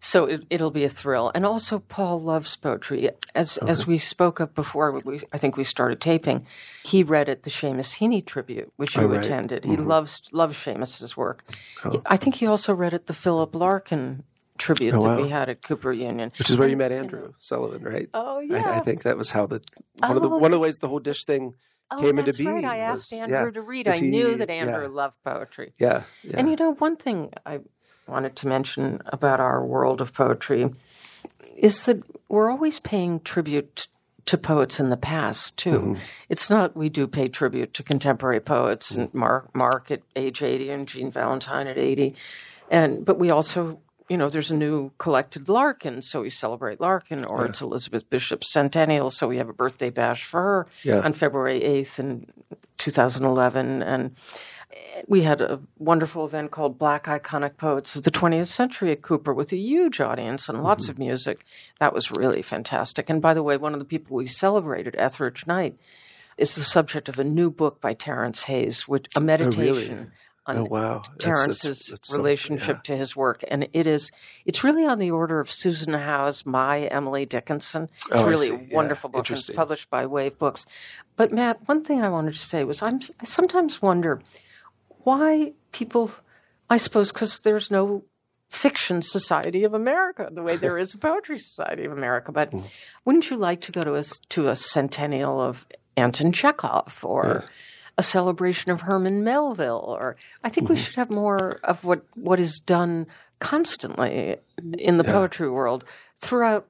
So 0.00 0.26
it, 0.26 0.42
it'll 0.50 0.70
be 0.70 0.84
a 0.84 0.90
thrill, 0.90 1.32
and 1.34 1.46
also 1.46 1.78
Paul 1.78 2.20
loves 2.20 2.56
poetry. 2.56 3.08
As 3.34 3.56
Uh-huh. 3.56 3.70
as 3.70 3.86
we 3.86 3.96
spoke 3.96 4.38
of 4.38 4.54
before, 4.54 5.00
we, 5.02 5.20
I 5.32 5.38
think 5.38 5.56
we 5.56 5.64
started 5.64 5.98
taping. 5.98 6.44
He 6.84 7.02
read 7.02 7.30
at 7.30 7.44
the 7.44 7.50
Seamus 7.50 7.96
Heaney 7.96 8.22
tribute, 8.24 8.70
which 8.76 8.96
you 8.96 9.02
Oh, 9.02 9.06
right. 9.06 9.14
Mm-hmm. 9.22 9.24
attended. 9.24 9.64
He 9.64 9.76
loves 9.78 10.28
loves 10.30 10.58
Seamus's 10.58 11.16
work. 11.16 11.42
I 12.04 12.18
think 12.18 12.34
he 12.34 12.46
also 12.46 12.74
read 12.74 12.92
at 12.92 13.06
the 13.06 13.14
Philip 13.14 13.54
Larkin 13.54 14.24
tribute 14.58 14.92
that 14.92 14.98
Oh, 14.98 15.02
wow. 15.04 15.16
we 15.20 15.28
had 15.28 15.48
at 15.48 15.62
Cooper 15.62 15.92
Union. 15.92 16.32
Which 16.38 16.50
is 16.50 16.56
where 16.56 16.68
you 16.68 16.76
met 16.76 16.92
Andrew 16.92 17.32
Sullivan, 17.38 17.82
right? 17.82 18.08
Oh, 18.14 18.40
I, 18.52 18.78
I 18.78 18.80
think 18.80 19.02
that 19.02 19.16
was 19.16 19.30
how 19.32 19.46
the 19.46 19.60
one 19.98 20.16
of 20.16 20.22
the 20.22 20.28
one 20.28 20.44
of 20.44 20.52
the 20.52 20.58
ways 20.60 20.78
the 20.78 20.88
whole 20.88 21.00
dish 21.00 21.24
thing 21.24 21.54
Oh, 21.90 22.00
came 22.00 22.18
into 22.18 22.32
being. 22.32 22.54
right. 22.54 22.64
I 22.64 22.78
asked 22.78 23.12
was- 23.12 23.18
Andrew 23.20 23.44
yeah. 23.46 23.50
to 23.50 23.60
read. 23.60 23.88
I 23.88 23.96
he- 23.98 24.08
knew 24.10 24.36
that 24.36 24.48
Andrew 24.50 24.82
Yeah, 24.84 24.88
loved 24.88 25.16
poetry. 25.24 25.72
yeah, 25.78 26.04
yeah. 26.22 26.38
And 26.38 26.48
you 26.48 26.56
know, 26.56 26.74
one 26.74 26.96
thing 26.96 27.30
I 27.44 27.60
wanted 28.06 28.36
to 28.36 28.46
mention 28.48 29.00
about 29.06 29.38
our 29.40 29.64
world 29.64 30.00
of 30.00 30.12
poetry 30.14 30.70
is 31.56 31.84
that 31.84 32.02
we're 32.28 32.50
always 32.50 32.78
paying 32.80 33.20
tribute 33.20 33.88
to 34.26 34.38
poets 34.38 34.80
in 34.80 34.88
the 34.88 34.96
past 34.96 35.58
too. 35.58 35.70
Mm-hmm. 35.78 35.94
It's 36.30 36.48
not 36.48 36.74
we 36.76 36.88
do 36.88 37.06
pay 37.06 37.28
tribute 37.28 37.74
to 37.74 37.82
contemporary 37.82 38.40
poets 38.40 38.90
and 38.92 39.12
Mark 39.12 39.54
Mark 39.54 39.90
at 39.90 40.00
age 40.16 40.42
eighty 40.42 40.70
and 40.70 40.88
Jean 40.88 41.10
Valentine 41.10 41.66
at 41.66 41.76
eighty, 41.76 42.14
and 42.70 43.04
but 43.04 43.18
we 43.18 43.28
also 43.30 43.80
you 44.08 44.16
know 44.16 44.28
there's 44.28 44.50
a 44.50 44.56
new 44.56 44.92
collected 44.98 45.48
Larkin, 45.48 46.02
so 46.02 46.22
we 46.22 46.30
celebrate 46.30 46.80
Larkin, 46.80 47.24
or 47.24 47.46
it's 47.46 47.60
Elizabeth 47.60 48.08
Bishop's 48.10 48.52
centennial, 48.52 49.10
so 49.10 49.26
we 49.26 49.38
have 49.38 49.48
a 49.48 49.54
birthday 49.54 49.90
bash 49.90 50.24
for 50.24 50.40
her 50.40 50.66
Yeah. 50.82 51.00
on 51.00 51.12
February 51.12 51.62
eighth 51.62 51.98
in 51.98 52.26
2011, 52.76 53.82
and 53.82 54.14
we 55.06 55.22
had 55.22 55.40
a 55.40 55.60
wonderful 55.78 56.26
event 56.26 56.50
called 56.50 56.78
Black 56.78 57.04
Iconic 57.04 57.56
Poets 57.56 57.96
of 57.96 58.02
the 58.02 58.10
20th 58.10 58.48
Century 58.48 58.92
at 58.92 59.02
Cooper 59.02 59.32
with 59.32 59.52
a 59.52 59.56
huge 59.56 60.00
audience 60.00 60.48
and 60.48 60.62
lots 60.62 60.84
mm-hmm. 60.84 60.92
of 60.92 60.98
music. 60.98 61.44
That 61.78 61.92
was 61.92 62.10
really 62.10 62.42
fantastic. 62.42 63.08
And 63.08 63.22
by 63.22 63.34
the 63.34 63.42
way, 63.42 63.56
one 63.56 63.72
of 63.72 63.78
the 63.78 63.84
people 63.84 64.16
we 64.16 64.26
celebrated, 64.26 64.94
Etheridge 64.98 65.46
Knight, 65.46 65.76
is 66.36 66.54
the 66.54 66.62
subject 66.62 67.08
of 67.08 67.18
a 67.18 67.24
new 67.24 67.50
book 67.50 67.80
by 67.80 67.94
Terrence 67.94 68.44
Hayes, 68.44 68.88
which 68.88 69.06
a 69.14 69.20
oh, 69.20 69.22
meditation 69.22 70.12
on 70.46 70.58
Oh, 70.58 70.64
wow. 70.64 71.02
Terrence's 71.18 71.62
that's- 71.62 71.88
that's 71.90 72.08
so- 72.10 72.16
relationship 72.16 72.82
to 72.84 72.96
his 72.96 73.16
work. 73.16 73.42
And 73.48 73.68
it 73.72 73.86
is 73.86 74.10
it's 74.44 74.62
really 74.62 74.84
on 74.86 74.98
the 74.98 75.10
order 75.10 75.40
of 75.40 75.50
Susan 75.50 75.94
Howe's 75.94 76.44
My 76.44 76.80
Emily 76.82 77.24
Dickinson. 77.24 77.88
It's 78.10 78.20
Oh, 78.20 78.26
really 78.26 78.50
Yeah. 78.50 78.74
wonderful 78.76 79.08
book. 79.10 79.30
It's 79.30 79.48
published 79.50 79.88
by 79.90 80.04
Wave 80.06 80.38
Books. 80.38 80.66
But 81.16 81.32
Matt, 81.32 81.66
one 81.66 81.82
thing 81.82 82.02
I 82.02 82.08
wanted 82.10 82.34
to 82.34 82.40
say 82.44 82.62
was 82.64 82.82
I'm, 82.82 83.00
I 83.20 83.24
sometimes 83.24 83.80
wonder 83.80 84.20
why 85.04 85.52
people, 85.72 86.10
I 86.70 86.76
suppose, 86.76 87.12
because 87.12 87.38
there's 87.40 87.70
no 87.70 88.04
fiction 88.48 89.02
society 89.02 89.64
of 89.64 89.74
America 89.74 90.28
the 90.30 90.42
way 90.42 90.56
there 90.56 90.78
is 90.78 90.94
a 90.94 90.98
poetry 90.98 91.38
society 91.38 91.84
of 91.84 91.92
America. 91.92 92.30
But 92.30 92.50
Mm. 92.52 92.64
wouldn't 93.04 93.30
you 93.30 93.36
like 93.36 93.60
to 93.62 93.72
go 93.72 93.82
to 93.82 93.94
a 93.94 94.04
to 94.30 94.48
a 94.48 94.54
centennial 94.56 95.40
of 95.40 95.66
Anton 95.96 96.32
Chekhov 96.32 97.00
or 97.02 97.44
a 97.96 98.02
celebration 98.02 98.70
of 98.70 98.82
Herman 98.82 99.22
Melville? 99.24 99.84
Or 99.86 100.16
I 100.42 100.48
think 100.48 100.64
Mm-hmm. 100.66 100.74
we 100.74 100.80
should 100.80 100.96
have 100.96 101.10
more 101.10 101.60
of 101.64 101.84
what 101.84 102.04
what 102.14 102.38
is 102.40 102.58
done 102.58 103.06
constantly 103.40 104.36
in 104.78 104.96
the 104.96 105.04
poetry 105.04 105.50
world 105.50 105.84
throughout 106.20 106.66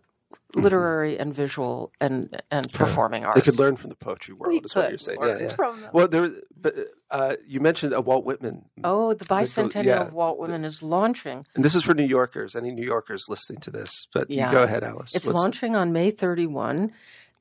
literary 0.55 1.19
and 1.19 1.35
visual 1.35 1.91
and 2.01 2.41
and 2.51 2.73
performing 2.73 3.23
Mm-hmm. 3.23 3.39
They 3.39 3.41
could 3.41 3.59
learn 3.59 3.77
from 3.77 3.91
the 3.91 3.97
poetry 3.97 4.35
world, 4.35 4.53
We 4.53 4.61
is 4.61 4.75
what 4.75 4.89
you're 4.91 4.99
saying. 4.99 5.19
Yeah, 5.23 5.39
yeah. 5.41 5.55
from. 5.55 5.85
Well, 5.93 6.07
there, 6.09 6.31
but 6.61 6.75
uh, 7.11 7.37
you 7.47 7.61
mentioned 7.61 7.93
a 7.93 8.01
Walt 8.01 8.25
Whitman, 8.25 8.65
Oh, 8.85 9.15
the 9.15 9.25
bicentennial 9.25 9.85
yeah. 9.85 10.03
of 10.03 10.13
Walt 10.13 10.39
Whitman 10.39 10.65
is 10.65 10.83
launching. 10.83 11.45
and 11.55 11.65
this 11.65 11.75
is 11.75 11.83
for 11.85 11.95
New 11.95 12.05
Yorkers. 12.07 12.55
Any 12.55 12.71
New 12.71 12.85
Yorkers 12.85 13.27
listening 13.29 13.61
to 13.63 13.71
this? 13.71 14.07
But 14.13 14.31
you 14.31 14.37
Yeah. 14.39 14.53
go 14.53 14.63
ahead, 14.63 14.85
Alice. 14.85 15.15
It's 15.15 15.27
What's- 15.27 15.39
launching 15.39 15.75
on 15.75 15.93
May 15.93 16.11
31. 16.11 16.93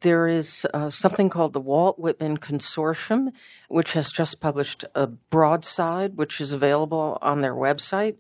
There 0.04 0.28
is 0.28 0.68
uh, 0.74 0.90
something 0.90 1.30
called 1.30 1.54
the 1.54 1.62
Walt 1.62 1.98
Whitman 1.98 2.38
Consortium, 2.38 3.32
which 3.70 3.94
has 3.94 4.12
just 4.12 4.42
published 4.42 4.84
a 4.94 5.08
broadside, 5.08 6.18
which 6.18 6.42
is 6.42 6.52
available 6.52 7.18
on 7.22 7.40
their 7.40 7.56
website. 7.56 8.18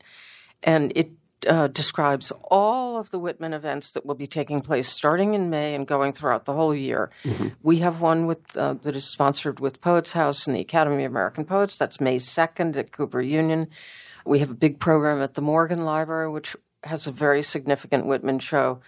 And 0.63 0.93
it 0.95 1.11
uh, 1.45 1.67
describes 1.67 2.31
all 2.49 2.97
of 2.97 3.11
the 3.11 3.19
Whitman 3.19 3.53
events 3.53 3.91
that 3.91 4.05
will 4.05 4.15
be 4.15 4.27
taking 4.27 4.61
place 4.61 4.87
starting 4.87 5.33
in 5.33 5.49
May 5.49 5.75
and 5.75 5.85
going 5.85 6.13
throughout 6.13 6.45
the 6.45 6.53
whole 6.53 6.73
year. 6.73 7.11
We 7.61 7.79
have 7.79 7.99
one 7.99 8.27
with 8.27 8.55
uh, 8.55 8.75
that 8.83 8.95
is 8.95 9.03
sponsored 9.03 9.59
with 9.59 9.81
Poets 9.81 10.13
House 10.13 10.47
and 10.47 10.55
the 10.55 10.61
Academy 10.61 11.03
of 11.03 11.11
American 11.11 11.43
Poets. 11.43 11.77
That's 11.77 11.99
May 11.99 12.15
2nd 12.15 12.77
at 12.77 12.93
Cooper 12.93 13.21
Union. 13.21 13.67
We 14.25 14.39
have 14.39 14.51
a 14.51 14.55
big 14.55 14.79
program 14.79 15.21
at 15.21 15.33
the 15.33 15.41
Morgan 15.41 15.83
Library, 15.83 16.29
which 16.29 16.55
has 16.83 17.07
a 17.07 17.11
very 17.11 17.43
significant 17.43 18.05
Whitman 18.05 18.39
show. 18.39 18.79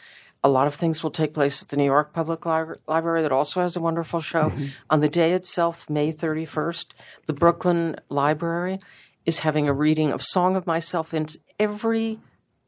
A 0.45 0.49
lot 0.49 0.67
of 0.67 0.75
things 0.75 1.01
will 1.01 1.09
take 1.09 1.33
place 1.33 1.63
at 1.63 1.69
the 1.69 1.77
New 1.77 1.85
York 1.85 2.13
Public 2.13 2.45
Libra- 2.45 2.75
Library 2.87 3.23
that 3.23 3.31
also 3.31 3.61
has 3.61 3.75
a 3.75 3.81
wonderful 3.81 4.19
show. 4.19 4.49
Mm-hmm. 4.49 4.65
On 4.91 4.99
the 4.99 5.09
day 5.09 5.33
itself, 5.33 5.89
May 5.89 6.13
31st, 6.13 6.85
the 7.25 7.33
Brooklyn 7.33 7.95
Library 8.09 8.79
is 9.25 9.39
having 9.39 9.67
a 9.67 9.73
reading 9.73 10.11
of 10.11 10.21
Song 10.21 10.55
of 10.55 10.67
Myself 10.67 11.15
in 11.15 11.25
every 11.59 12.19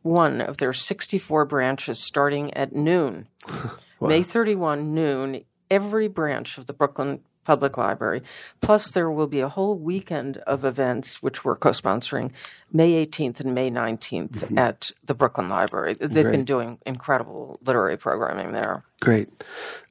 one 0.02 0.42
of 0.42 0.58
their 0.58 0.74
64 0.74 1.46
branches 1.46 2.04
starting 2.04 2.52
at 2.56 2.74
noon. 2.74 3.28
May 4.02 4.24
31, 4.24 4.96
noon, 4.96 5.44
every 5.70 6.08
branch 6.08 6.58
of 6.58 6.66
the 6.66 6.74
Brooklyn 6.74 7.22
Public 7.48 7.78
Library. 7.78 8.24
Plus, 8.60 8.92
there 8.92 9.10
will 9.10 9.26
be 9.26 9.40
a 9.40 9.48
whole 9.48 9.78
weekend 9.78 10.36
of 10.40 10.66
events, 10.66 11.24
which 11.24 11.46
we're 11.46 11.56
co 11.56 11.70
sponsoring 11.70 12.32
May 12.74 13.06
18th 13.06 13.40
and 13.40 13.56
May 13.56 13.72
19th 13.72 14.32
mm-hmm. 14.32 14.58
at 14.58 14.92
the 15.06 15.14
Brooklyn 15.14 15.48
Library. 15.48 15.94
They've 15.94 16.30
been 16.30 16.44
doing 16.44 16.80
incredible 16.86 17.58
literary 17.64 17.96
programming 17.96 18.52
there. 18.52 18.84
Great. 19.00 19.30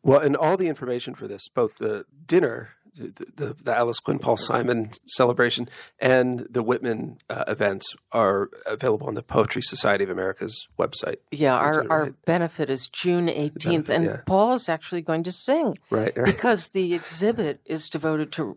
Well, 0.03 0.21
and 0.21 0.37
all 0.37 0.59
the 0.59 0.69
information 0.69 1.15
for 1.15 1.27
this, 1.27 1.49
both 1.49 1.79
the 1.79 2.05
dinner, 2.27 2.73
the, 2.97 3.27
the, 3.37 3.57
the 3.63 3.77
Alice 3.77 4.01
Quinn 4.01 4.19
Paul 4.19 4.37
Simon 4.37 4.91
celebration, 5.07 5.69
and 5.99 6.47
the 6.51 6.63
Whitman 6.63 7.19
uh, 7.29 7.45
events 7.47 7.95
are 8.13 8.51
available 8.67 9.07
on 9.07 9.15
the 9.15 9.23
Poetry 9.23 9.63
Society 9.63 10.05
of 10.05 10.11
America's 10.11 10.67
website. 10.79 11.17
Yeah, 11.31 11.57
our, 11.57 11.83
it 11.83 11.91
our 11.91 12.11
benefit 12.25 12.71
is 12.71 12.89
June 12.89 13.29
18th, 13.29 13.65
benefit, 13.65 13.89
and 13.91 14.05
yeah. 14.05 14.21
Paul 14.27 14.55
is 14.55 14.69
actually 14.69 15.03
going 15.03 15.23
to 15.25 15.33
sing. 15.33 15.79
Right, 15.91 16.17
right. 16.17 16.27
Because 16.27 16.71
the 16.71 16.95
exhibit 16.95 17.61
is 17.65 17.89
devoted 17.91 18.33
to 18.33 18.57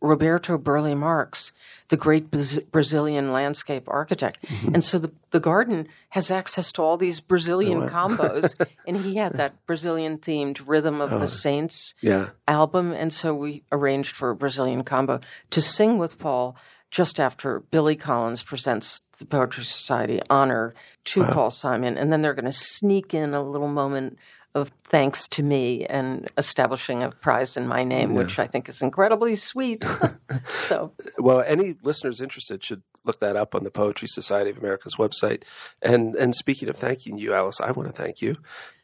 Roberto 0.00 0.56
Burle 0.58 0.96
Marx, 0.96 1.52
the 1.88 1.96
great 1.96 2.30
Braz- 2.30 2.64
Brazilian 2.70 3.32
landscape 3.32 3.84
architect. 3.88 4.44
Mm-hmm. 4.46 4.74
And 4.74 4.84
so 4.84 4.98
the, 4.98 5.10
the 5.30 5.40
garden 5.40 5.88
has 6.10 6.30
access 6.30 6.70
to 6.72 6.82
all 6.82 6.96
these 6.96 7.20
Brazilian 7.20 7.82
Oh, 7.82 7.88
combos. 7.88 8.54
and 8.86 8.98
he 8.98 9.16
had 9.16 9.32
that 9.34 9.54
Brazilian 9.66 10.18
themed 10.18 10.66
Rhythm 10.68 11.00
of 11.00 11.10
the 11.10 11.26
Saints 11.28 11.94
Oh, 11.96 12.06
Yeah. 12.08 12.28
album. 12.46 12.92
And 12.92 13.12
so 13.12 13.34
we 13.34 13.64
arranged 13.72 14.14
for 14.14 14.30
a 14.30 14.36
Brazilian 14.36 14.84
combo 14.84 15.20
to 15.50 15.60
sing 15.60 15.98
with 15.98 16.18
Paul 16.18 16.56
just 16.90 17.20
after 17.20 17.60
Billy 17.60 17.96
Collins 17.96 18.42
presents 18.42 19.02
the 19.18 19.26
Poetry 19.26 19.64
Society 19.64 20.22
honor 20.30 20.72
to 21.04 21.22
Paul 21.24 21.50
Simon, 21.50 21.98
and 21.98 22.10
then 22.10 22.22
they're 22.22 22.32
going 22.32 22.46
to 22.46 22.52
sneak 22.52 23.12
in 23.12 23.34
a 23.34 23.42
little 23.42 23.68
moment 23.68 24.16
of 24.58 24.70
thanks 24.84 25.28
to 25.28 25.42
me 25.42 25.86
and 25.86 26.30
establishing 26.36 27.02
a 27.02 27.10
prize 27.10 27.56
in 27.56 27.66
my 27.66 27.84
name, 27.84 28.14
which 28.14 28.38
I 28.38 28.46
think 28.46 28.68
is 28.68 28.82
incredibly 28.82 29.36
sweet. 29.36 29.84
so 30.66 30.92
Well, 31.18 31.42
any 31.46 31.76
listeners 31.82 32.20
interested 32.20 32.62
should 32.62 32.82
look 33.04 33.20
that 33.20 33.36
up 33.36 33.54
on 33.54 33.64
the 33.64 33.70
Poetry 33.70 34.08
Society 34.08 34.50
of 34.50 34.58
America's 34.58 34.96
website. 34.96 35.42
And 35.80 36.14
and 36.14 36.34
speaking 36.34 36.68
of 36.68 36.76
thanking 36.76 37.18
you, 37.18 37.32
Alice, 37.32 37.60
I 37.60 37.70
want 37.70 37.88
to 37.88 37.94
thank 37.94 38.20
you. 38.20 38.36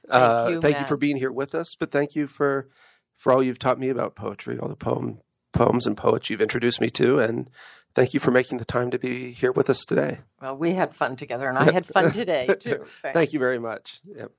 Uh, 0.09 0.49
you, 0.53 0.61
thank 0.61 0.79
you 0.79 0.87
for 0.87 0.97
being 0.97 1.17
here 1.17 1.33
with 1.33 1.55
us, 1.55 1.75
but 1.79 1.91
thank 1.91 2.15
you 2.15 2.27
for 2.27 2.69
for 3.17 3.33
all 3.33 3.43
you've 3.43 3.59
taught 3.59 3.79
me 3.79 3.89
about 3.89 4.15
poetry, 4.15 4.59
all 4.59 4.69
the 4.69 4.77
poem 4.77 5.21
poems 5.53 5.87
and 5.87 5.97
poets 5.97 6.29
you've 6.31 6.41
introduced 6.41 6.81
me 6.81 6.91
to, 6.91 7.21
and 7.21 7.49
thank 7.95 8.13
you 8.13 8.21
for 8.21 8.31
making 8.31 8.59
the 8.59 8.65
time 8.65 8.91
to 8.91 8.99
be 8.99 9.31
here 9.31 9.53
with 9.53 9.71
us 9.71 9.85
today. 9.85 10.21
well, 10.43 10.57
we 10.57 10.73
had 10.73 10.95
fun 10.95 11.17
together, 11.17 11.49
and 11.49 11.57
I 11.57 11.73
had 11.73 11.87
fun 11.87 12.11
today 12.11 12.47
too. 12.59 12.85
Thanks. 13.03 13.15
Thank 13.15 13.33
you 13.33 13.39
very 13.39 13.59
much. 13.59 14.01
Yep. 14.05 14.33